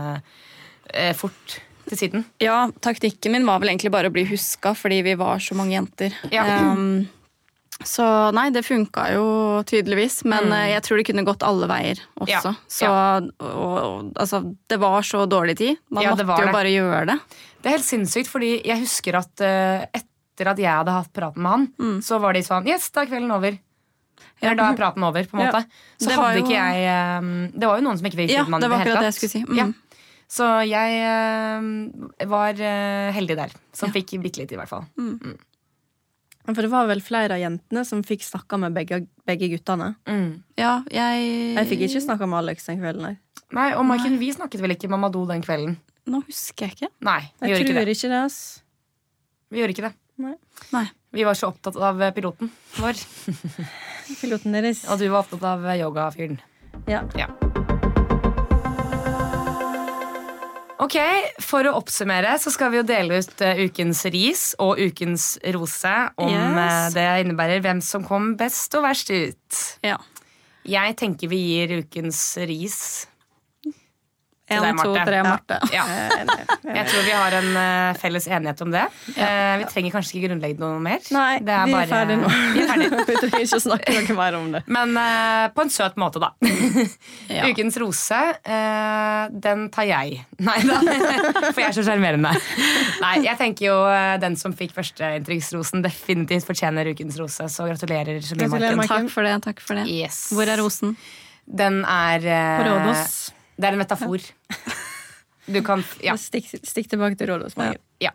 eh, 0.92 1.12
fort 1.16 1.60
til 1.88 1.98
siden. 2.00 2.24
Ja, 2.40 2.70
taktikken 2.80 3.32
min 3.32 3.46
var 3.46 3.60
vel 3.60 3.68
egentlig 3.74 3.92
bare 3.92 4.08
å 4.08 4.14
bli 4.14 4.24
huska 4.28 4.74
fordi 4.76 5.02
vi 5.04 5.14
var 5.20 5.38
så 5.44 5.54
mange 5.58 5.76
jenter. 5.76 6.14
Ja. 6.32 6.44
Um, 6.72 7.06
så 7.84 8.04
nei, 8.32 8.46
det 8.54 8.62
funka 8.64 9.08
jo 9.16 9.24
tydeligvis, 9.66 10.20
men 10.24 10.46
mm. 10.46 10.54
jeg 10.70 10.82
tror 10.86 11.00
det 11.00 11.06
kunne 11.08 11.24
gått 11.26 11.42
alle 11.42 11.66
veier 11.68 11.98
også. 12.22 12.52
Ja, 12.54 12.54
Så 12.70 12.90
og, 12.94 13.32
og, 13.42 14.12
altså, 14.14 14.40
det 14.70 14.78
var 14.80 15.02
så 15.02 15.24
dårlig 15.26 15.56
tid. 15.58 15.80
Man 15.90 16.04
Ja, 16.06 16.14
måtte 16.14 16.24
jo 16.24 16.46
det. 16.46 16.54
bare 16.54 16.70
gjøre 16.72 17.04
det. 17.10 17.18
Det 17.60 17.70
er 17.70 17.76
helt 17.78 17.88
sinnssykt, 17.88 18.30
fordi 18.30 18.54
jeg 18.64 18.84
husker 18.84 19.18
at 19.18 19.42
uh, 19.44 19.84
etter 19.90 20.50
at 20.54 20.58
jeg 20.62 20.70
hadde 20.70 20.94
hatt 20.94 21.12
praten 21.12 21.42
med 21.42 21.50
han, 21.56 21.68
Mm. 21.78 21.98
så 22.02 22.20
var 22.22 22.32
de 22.32 22.42
sånn 22.46 22.66
Yes, 22.68 22.88
da 22.94 23.02
er 23.02 23.10
kvelden 23.10 23.34
over. 23.34 23.58
Eller 24.42 24.54
da 24.58 24.70
er 24.70 24.76
praten 24.76 25.02
over, 25.06 25.24
på 25.24 25.38
en 25.38 25.46
Ja. 25.46 25.50
måte. 25.52 25.66
Så 25.98 26.10
hadde 26.14 26.38
jo- 26.38 26.44
ikke 26.44 26.54
jeg 26.54 27.18
um, 27.18 27.50
Det 27.54 27.66
var 27.66 27.78
jo 27.78 27.84
noen 27.86 27.98
som 27.98 28.06
ikke 28.06 28.18
fikk 28.22 28.30
Ja, 28.30 28.44
det 28.44 28.70
var 28.70 28.78
akkurat 28.80 29.00
det 29.02 29.10
jeg 29.10 29.18
skulle 29.18 29.34
si. 29.34 29.44
Mm. 29.44 29.74
Så 30.34 30.46
jeg 30.66 30.96
eh, 31.06 32.26
var 32.30 32.58
eh, 32.58 33.10
heldig 33.14 33.36
der. 33.38 33.52
Som 33.76 33.90
Ja. 33.92 33.94
fikk 34.00 34.16
bitte 34.24 34.40
litt, 34.42 34.52
i 34.54 34.58
hvert 34.58 34.70
fall. 34.72 34.86
For 36.44 36.60
det 36.60 36.68
var 36.72 36.88
vel 36.90 37.00
flere 37.00 37.36
av 37.38 37.40
jentene 37.40 37.84
som 37.88 38.02
fikk 38.04 38.24
snakka 38.26 38.58
med 38.60 38.74
begge, 38.76 38.98
begge 39.24 39.48
guttene. 39.54 39.94
Mm. 40.04 40.42
Ja, 40.60 40.82
jeg 40.92 41.54
Jeg 41.56 41.68
fikk 41.70 41.84
ikke 41.86 42.02
snakka 42.04 42.26
med 42.28 42.42
Alex 42.42 42.66
den 42.68 42.82
kvelden. 42.82 43.02
Nei. 43.06 43.14
Nei, 43.54 43.68
og 43.78 43.86
Maiken, 43.86 44.18
vi 44.18 44.32
snakket 44.34 44.60
vel 44.60 44.74
ikke 44.74 44.88
med 44.90 44.98
Amadou 44.98 45.24
den 45.30 45.40
kvelden? 45.44 45.76
Nå 46.10 46.20
husker 46.26 46.66
jeg 46.66 46.74
ikke. 46.76 46.90
Nei, 47.06 47.20
vi 47.40 47.48
Jeg 47.48 47.56
tror 47.56 47.64
ikke 47.64 47.74
det. 47.86 47.96
ikke 47.96 48.10
det. 48.12 48.62
Vi 49.54 49.60
gjorde 49.62 49.76
ikke 49.76 49.86
det. 49.88 49.94
Nei. 50.18 50.34
Nei. 50.74 50.84
Vi 51.14 51.24
var 51.24 51.34
så 51.38 51.48
opptatt 51.52 51.76
av 51.78 52.02
piloten 52.14 52.50
vår, 52.80 52.98
Piloten 54.20 54.52
deres. 54.52 54.84
og 54.90 54.98
du 54.98 55.08
var 55.08 55.22
opptatt 55.24 55.42
av 55.48 55.64
yogafyren. 55.78 56.40
Ja. 56.90 57.04
Ja. 57.16 57.30
Ok, 60.84 60.96
For 61.40 61.64
å 61.68 61.76
oppsummere 61.78 62.34
så 62.42 62.50
skal 62.52 62.72
vi 62.72 62.80
jo 62.80 62.84
dele 62.86 63.20
ut 63.22 63.40
eh, 63.46 63.62
ukens 63.68 64.02
ris 64.12 64.42
og 64.60 64.80
ukens 64.82 65.34
rose. 65.54 65.94
Om 66.20 66.32
Yes. 66.34 66.58
eh, 66.60 66.88
det 66.96 67.06
innebærer 67.24 67.62
hvem 67.64 67.80
som 67.84 68.04
kom 68.04 68.34
best 68.40 68.74
og 68.76 68.84
verst 68.84 69.10
ut. 69.14 69.60
Ja. 69.86 69.96
Jeg 70.68 70.96
tenker 71.00 71.28
vi 71.28 71.40
gir 71.40 71.78
ukens 71.82 72.20
ris. 72.48 72.78
Til 74.54 74.68
En, 74.70 74.76
deg, 74.78 74.84
to, 74.84 74.94
tre, 75.08 75.20
Marte. 75.26 75.58
Ja. 75.74 75.84
Jeg 76.78 76.86
tror 76.90 77.04
vi 77.06 77.12
har 77.14 77.34
en 77.38 77.50
uh, 77.56 77.96
felles 78.00 78.26
enighet 78.30 78.62
om 78.64 78.70
det. 78.72 78.84
Uh, 79.14 79.54
vi 79.60 79.66
trenger 79.70 79.94
kanskje 79.94 80.16
ikke 80.16 80.28
grunnlegge 80.30 80.58
noe 80.62 80.78
mer. 80.82 81.02
Nei, 81.14 81.38
Det 81.44 81.58
vi 81.68 81.74
er 81.74 81.74
bare- 81.74 81.90
ferdige 81.90 82.20
nå. 82.22 82.30
Vi 82.54 82.62
er 82.62 82.70
ferdige. 82.70 83.00
vi 83.08 83.16
trenger 83.20 83.44
ikke 83.44 83.58
å 83.60 83.64
snakke 83.64 83.94
noe 83.98 84.16
mer 84.18 84.38
om 84.38 84.48
det. 84.56 84.62
Men 84.78 84.94
uh, 84.98 85.44
på 85.54 85.64
en 85.66 85.72
søt 85.74 85.98
måte, 86.00 86.22
da. 86.22 86.32
Ja. 87.30 87.46
Ukens 87.50 87.76
rose, 87.80 88.20
eh, 88.44 89.22
den 89.44 89.66
tar 89.74 89.86
jeg. 89.88 90.20
Nei 90.44 90.56
da, 90.66 90.78
for 91.50 91.60
jeg 91.62 91.68
er 91.70 91.76
så 91.76 91.84
sjarmerende. 91.86 92.32
Nei, 93.02 93.14
jeg 93.24 93.38
tenker 93.40 93.68
jo 93.68 93.76
den 94.22 94.36
som 94.40 94.54
fikk 94.56 94.74
førsteinntrykksrosen, 94.76 95.82
definitivt 95.84 96.46
fortjener 96.48 96.90
ukens 96.92 97.18
rose. 97.20 97.48
Så 97.52 97.66
gratulerer 97.68 98.20
så 98.24 98.36
mye, 98.38 98.48
Gratulerer, 98.48 98.78
Maiken. 98.80 99.06
Maiken. 99.06 99.08
Takk 99.08 99.14
for 99.14 99.28
det. 99.28 99.36
takk 99.48 99.62
for 99.64 99.80
det. 99.80 99.86
Yes. 99.90 100.20
Hvor 100.34 100.50
er 100.50 100.60
rosen? 100.62 100.96
Den 101.44 101.82
er 101.84 102.24
På 102.24 102.68
Rådås. 102.70 103.33
Det 103.56 103.68
er 103.68 103.76
en 103.76 103.78
metafor. 103.78 104.24
Du 105.46 105.60
kan 105.62 105.84
Ja. 106.02 106.16
Stikk, 106.16 106.48
stikk 106.64 106.88
tilbake 106.90 107.18
til 107.20 107.28
Rådås. 107.30 107.56
Magen. 107.56 107.80
ja. 108.00 108.10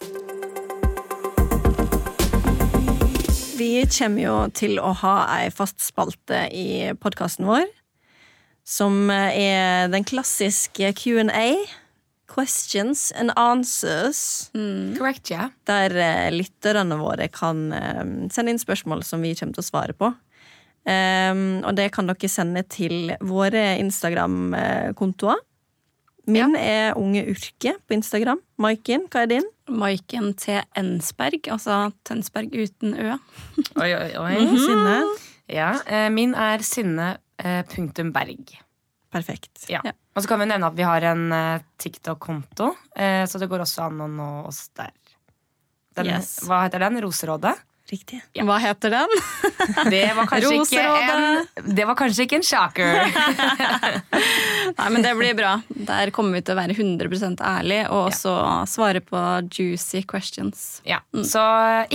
Vi 3.60 3.84
kommer 3.92 4.24
jo 4.24 4.36
til 4.56 4.80
å 4.80 4.94
ha 5.02 5.16
ei 5.36 5.50
fast 5.52 5.82
spalte 5.84 6.46
i 6.56 6.94
podkasten 6.96 7.46
vår. 7.48 7.68
Som 8.64 9.10
er 9.12 9.90
den 9.92 10.06
klassiske 10.08 10.94
Q&A. 10.96 11.58
Questions 12.30 13.12
and 13.18 13.34
answers. 13.36 14.50
Correct, 14.54 15.32
yeah. 15.32 15.50
Der 15.68 15.96
eh, 15.98 16.30
lytterne 16.32 17.00
våre 17.02 17.28
kan 17.34 17.72
eh, 17.74 18.04
sende 18.32 18.54
inn 18.54 18.62
spørsmål 18.62 19.02
som 19.04 19.26
vi 19.26 19.34
kommer 19.36 19.58
til 19.58 19.66
å 19.66 19.70
svare 19.72 19.96
på. 19.98 20.12
Um, 20.88 21.60
og 21.68 21.76
det 21.78 21.90
kan 21.94 22.08
dere 22.10 22.30
sende 22.32 22.64
til 22.72 23.12
våre 23.26 23.76
Instagram-kontoer. 23.82 25.42
Min 26.30 26.54
er 26.60 26.94
Unge 26.98 27.24
Urke 27.32 27.74
på 27.88 27.96
Instagram. 27.98 28.40
Maiken, 28.62 29.08
hva 29.10 29.24
er 29.26 29.32
din? 29.32 29.48
Maiken 29.70 30.32
T. 30.38 30.60
Ensberg, 30.78 31.48
altså 31.50 31.88
Tønsberg 32.06 32.54
uten 32.54 32.94
Ø. 32.94 33.16
Oi, 33.82 33.90
oi, 33.96 34.10
oi. 34.22 34.34
Synne. 34.66 34.98
Ja, 35.50 35.72
eh, 35.90 36.10
min 36.14 36.36
er 36.38 36.62
Synne 36.66 37.16
eh, 37.42 37.64
punktum 37.70 38.12
Berg. 38.14 38.54
Perfekt. 39.10 39.66
Ja. 39.72 39.82
Ja. 39.86 39.96
Og 40.14 40.22
så 40.22 40.30
kan 40.30 40.42
vi 40.44 40.50
nevne 40.52 40.70
at 40.70 40.78
vi 40.78 40.86
har 40.86 41.06
en 41.10 41.32
eh, 41.34 41.66
TikTok-konto, 41.82 42.74
eh, 42.94 43.24
så 43.26 43.42
det 43.42 43.50
går 43.50 43.66
også 43.66 43.88
an 43.88 44.06
å 44.06 44.10
nå 44.14 44.30
oss 44.50 44.68
der. 44.78 44.94
Den, 45.98 46.12
Yes. 46.14 46.36
Hva 46.46 46.62
heter 46.68 46.86
den? 46.86 47.02
Roserådet? 47.02 47.56
Riktig. 47.90 48.20
Ja. 48.38 48.44
Hva 48.46 48.60
heter 48.62 48.94
den? 48.94 49.14
Det 49.94 50.04
var 50.16 50.28
kanskje, 50.30 50.60
ikke 50.62 50.84
en, 50.84 51.48
det 51.76 51.86
var 51.90 51.98
kanskje 51.98 52.26
ikke 52.26 52.38
en 52.40 52.46
shocker. 52.46 53.10
Nei, 54.80 54.88
men 54.94 55.06
Det 55.06 55.14
blir 55.18 55.36
bra. 55.38 55.56
Der 55.90 56.12
kommer 56.16 56.38
vi 56.38 56.44
til 56.46 56.56
å 56.56 56.60
være 56.60 56.78
100% 56.78 57.44
ærlige 57.46 57.90
og 57.90 58.12
også 58.12 58.36
svare 58.70 59.02
på 59.06 59.24
juicy 59.50 60.04
questions. 60.10 60.82
Ja. 60.88 61.02
Så 61.26 61.44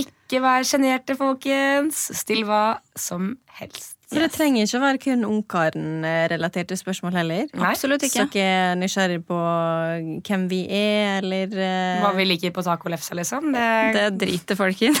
ikke 0.01 0.43
vær 0.43 0.67
sjenerte, 0.67 1.17
folkens. 1.19 2.07
Still 2.19 2.43
hva 2.49 2.79
som 2.99 3.35
helst. 3.59 3.94
Så 4.05 4.21
det 4.21 4.29
trenger 4.35 4.67
ikke 4.67 4.77
å 4.77 4.83
være 4.83 4.99
kun 5.01 5.25
Ungkaren-relaterte 5.25 6.77
spørsmål 6.77 7.15
heller. 7.17 7.47
Nei. 7.57 7.69
Absolutt 7.71 8.03
Så 8.05 8.09
ikke. 8.11 8.25
dere 8.35 8.71
er 8.71 8.75
nysgjerrig 8.77 9.21
på 9.25 9.37
hvem 10.27 10.43
vi 10.51 10.59
er, 10.69 11.23
eller 11.23 11.55
uh... 11.57 12.03
Hva 12.03 12.11
vi 12.17 12.27
liker 12.29 12.53
på 12.53 12.63
tacolefsa, 12.65 13.17
liksom. 13.17 13.49
Det, 13.55 13.67
Det 13.95 14.05
driter 14.21 14.59
folk 14.59 14.83
i. 14.85 14.91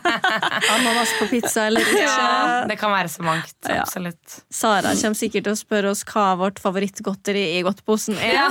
ananas 0.74 1.14
på 1.20 1.28
pizza 1.30 1.68
eller 1.68 1.86
ikke. 1.86 2.02
ja, 2.02 2.64
det 2.70 2.78
kan 2.80 2.92
være 2.94 3.12
så 3.12 3.26
mangt. 3.26 3.54
Ja. 3.62 3.84
Absolutt. 3.84 4.40
Sara 4.50 4.94
kommer 4.98 5.18
sikkert 5.18 5.46
til 5.46 5.54
å 5.54 5.58
spørre 5.60 5.92
oss 5.94 6.02
hva 6.10 6.32
vårt 6.40 6.58
favorittgodteri 6.62 7.44
i 7.58 7.62
godtposen 7.66 8.18
er. 8.18 8.50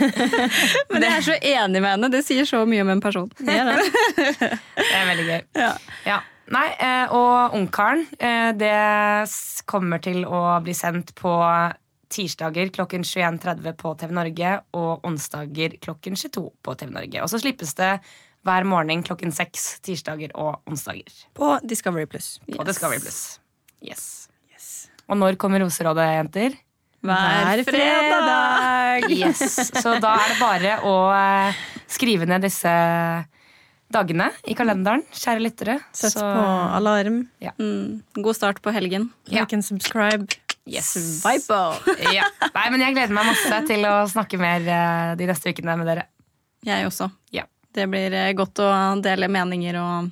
Men 0.92 1.06
jeg 1.06 1.14
er 1.14 1.24
så 1.24 1.38
enig 1.40 1.80
med 1.80 1.88
henne. 1.94 2.12
Det 2.12 2.22
sier 2.26 2.48
så 2.48 2.62
mye 2.68 2.84
om 2.84 2.92
en 2.96 3.02
person. 3.04 3.30
Det 3.40 3.56
er 3.56 3.72
det. 3.72 3.78
Det 4.76 4.92
er 4.98 5.08
veldig 5.14 5.26
gøy. 5.30 5.40
Ja. 5.56 5.72
Ja. 6.08 6.20
Nei, 6.50 6.66
eh, 6.82 7.12
og 7.14 7.54
Ungkaren, 7.54 8.02
eh, 8.18 8.50
det 8.58 8.74
kommer 9.70 10.02
til 10.02 10.24
å 10.26 10.58
bli 10.64 10.74
sendt 10.74 11.14
på 11.18 11.34
tirsdager 12.10 12.72
klokken 12.74 13.04
21.30 13.06 13.76
på 13.78 13.92
TV 14.00 14.14
Norge 14.16 14.56
og 14.74 15.06
onsdager 15.06 15.76
klokken 15.78 16.18
22 16.18 16.48
på 16.66 16.74
TV 16.80 16.90
Norge. 16.96 17.22
Og 17.22 17.30
så 17.30 17.38
slippes 17.38 17.76
det 17.78 17.92
hver 18.46 18.66
morgen 18.66 19.04
klokken 19.06 19.30
seks 19.36 19.76
tirsdager 19.84 20.32
og 20.34 20.64
onsdager 20.66 21.12
På 21.36 21.58
Discovery 21.62 22.08
Plus. 22.10 22.38
på 22.50 22.66
Discovery 22.66 22.98
Plus. 22.98 23.38
Yes. 23.84 24.26
Og 25.10 25.18
når 25.18 25.38
kommer 25.42 25.62
Roserådet, 25.62 26.06
jenter? 26.18 26.58
Hver 27.02 27.62
fredag! 27.66 29.06
Yes. 29.10 29.40
Så 29.82 29.96
da 30.02 30.12
er 30.20 30.32
det 30.32 30.38
bare 30.40 30.74
å 30.86 30.94
eh, 31.14 31.62
skrive 31.90 32.28
ned 32.30 32.44
disse 32.44 32.74
dagene 33.90 34.28
i 34.46 34.54
kalenderen, 34.58 35.02
kjære 35.12 35.42
lyttere. 35.42 35.78
Sett 35.92 36.12
Så- 36.14 36.20
på 36.22 36.44
alarm. 36.78 37.24
Mm, 37.58 38.02
god 38.22 38.36
start 38.38 38.60
på 38.62 38.72
helgen. 38.74 39.10
Ja. 39.28 39.40
Like 39.42 39.56
and 39.58 39.64
subscribe. 39.66 40.28
Yes. 40.66 40.92
Ja. 42.14 42.24
Nei, 42.54 42.66
men 42.70 42.80
jeg 42.84 42.94
gleder 42.94 43.14
meg 43.16 43.26
masse 43.32 43.60
til 43.66 43.82
å 43.88 43.94
snakke 44.10 44.38
mer 44.38 44.60
eh, 44.62 45.14
de 45.18 45.26
neste 45.26 45.50
ukene 45.50 45.76
med 45.80 45.86
dere. 45.90 46.04
Jeg 46.66 46.86
også. 46.86 47.10
Ja. 47.34 47.44
Det 47.74 47.86
blir 47.90 48.12
eh, 48.12 48.32
godt 48.38 48.58
å 48.62 48.70
dele 49.02 49.28
meninger 49.30 49.76
og 49.80 50.10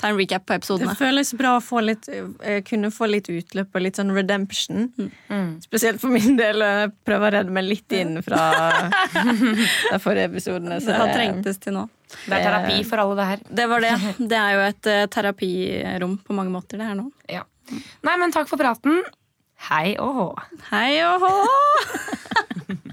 ta 0.00 0.08
en 0.08 0.16
recap 0.16 0.46
på 0.48 0.56
Det 0.80 0.94
føles 0.96 1.32
bra 1.36 1.56
å 1.58 1.62
få 1.62 1.82
litt, 1.84 2.08
eh, 2.08 2.60
kunne 2.64 2.88
få 2.94 3.08
litt 3.10 3.28
utløp 3.28 3.74
og 3.76 3.84
litt 3.84 3.98
sånn 4.00 4.12
redemption. 4.16 4.88
Mm. 5.28 5.60
Spesielt 5.62 6.00
for 6.00 6.08
min 6.14 6.38
del. 6.38 6.64
Jeg 6.64 6.92
prøver 7.04 7.28
å 7.28 7.34
redde 7.38 7.52
meg 7.52 7.68
litt 7.68 7.92
inn 7.92 8.16
fra 8.24 8.40
de 9.92 10.00
forrige 10.00 10.30
episodene. 10.30 10.80
så 10.80 10.86
Det 10.92 10.96
har 11.02 11.06
det- 11.12 11.16
trengtes 11.18 11.60
til 11.60 11.76
nå. 11.76 11.86
Det 12.26 12.32
er 12.40 12.42
terapi 12.48 12.80
for 12.88 12.98
alle, 12.98 13.14
det 13.20 13.26
her. 13.28 13.42
Det 13.60 13.68
var 13.70 13.80
det. 13.84 13.92
Det 14.32 14.38
er 14.40 14.56
jo 14.56 14.64
et 14.66 14.86
eh, 14.90 15.06
terapirom 15.06 16.16
på 16.26 16.34
mange 16.34 16.50
måter, 16.50 16.80
det 16.80 16.88
her 16.88 16.96
nå. 16.98 17.10
Ja. 17.30 17.44
Nei, 18.02 18.16
men 18.18 18.32
takk 18.34 18.48
for 18.50 18.58
praten. 18.58 19.02
Hei 19.68 19.92
og 20.00 20.16
hå. 20.16 20.28
Hei 20.72 21.02
og 21.04 21.20
hå! 21.20 21.34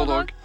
Bulldog. 0.00 0.39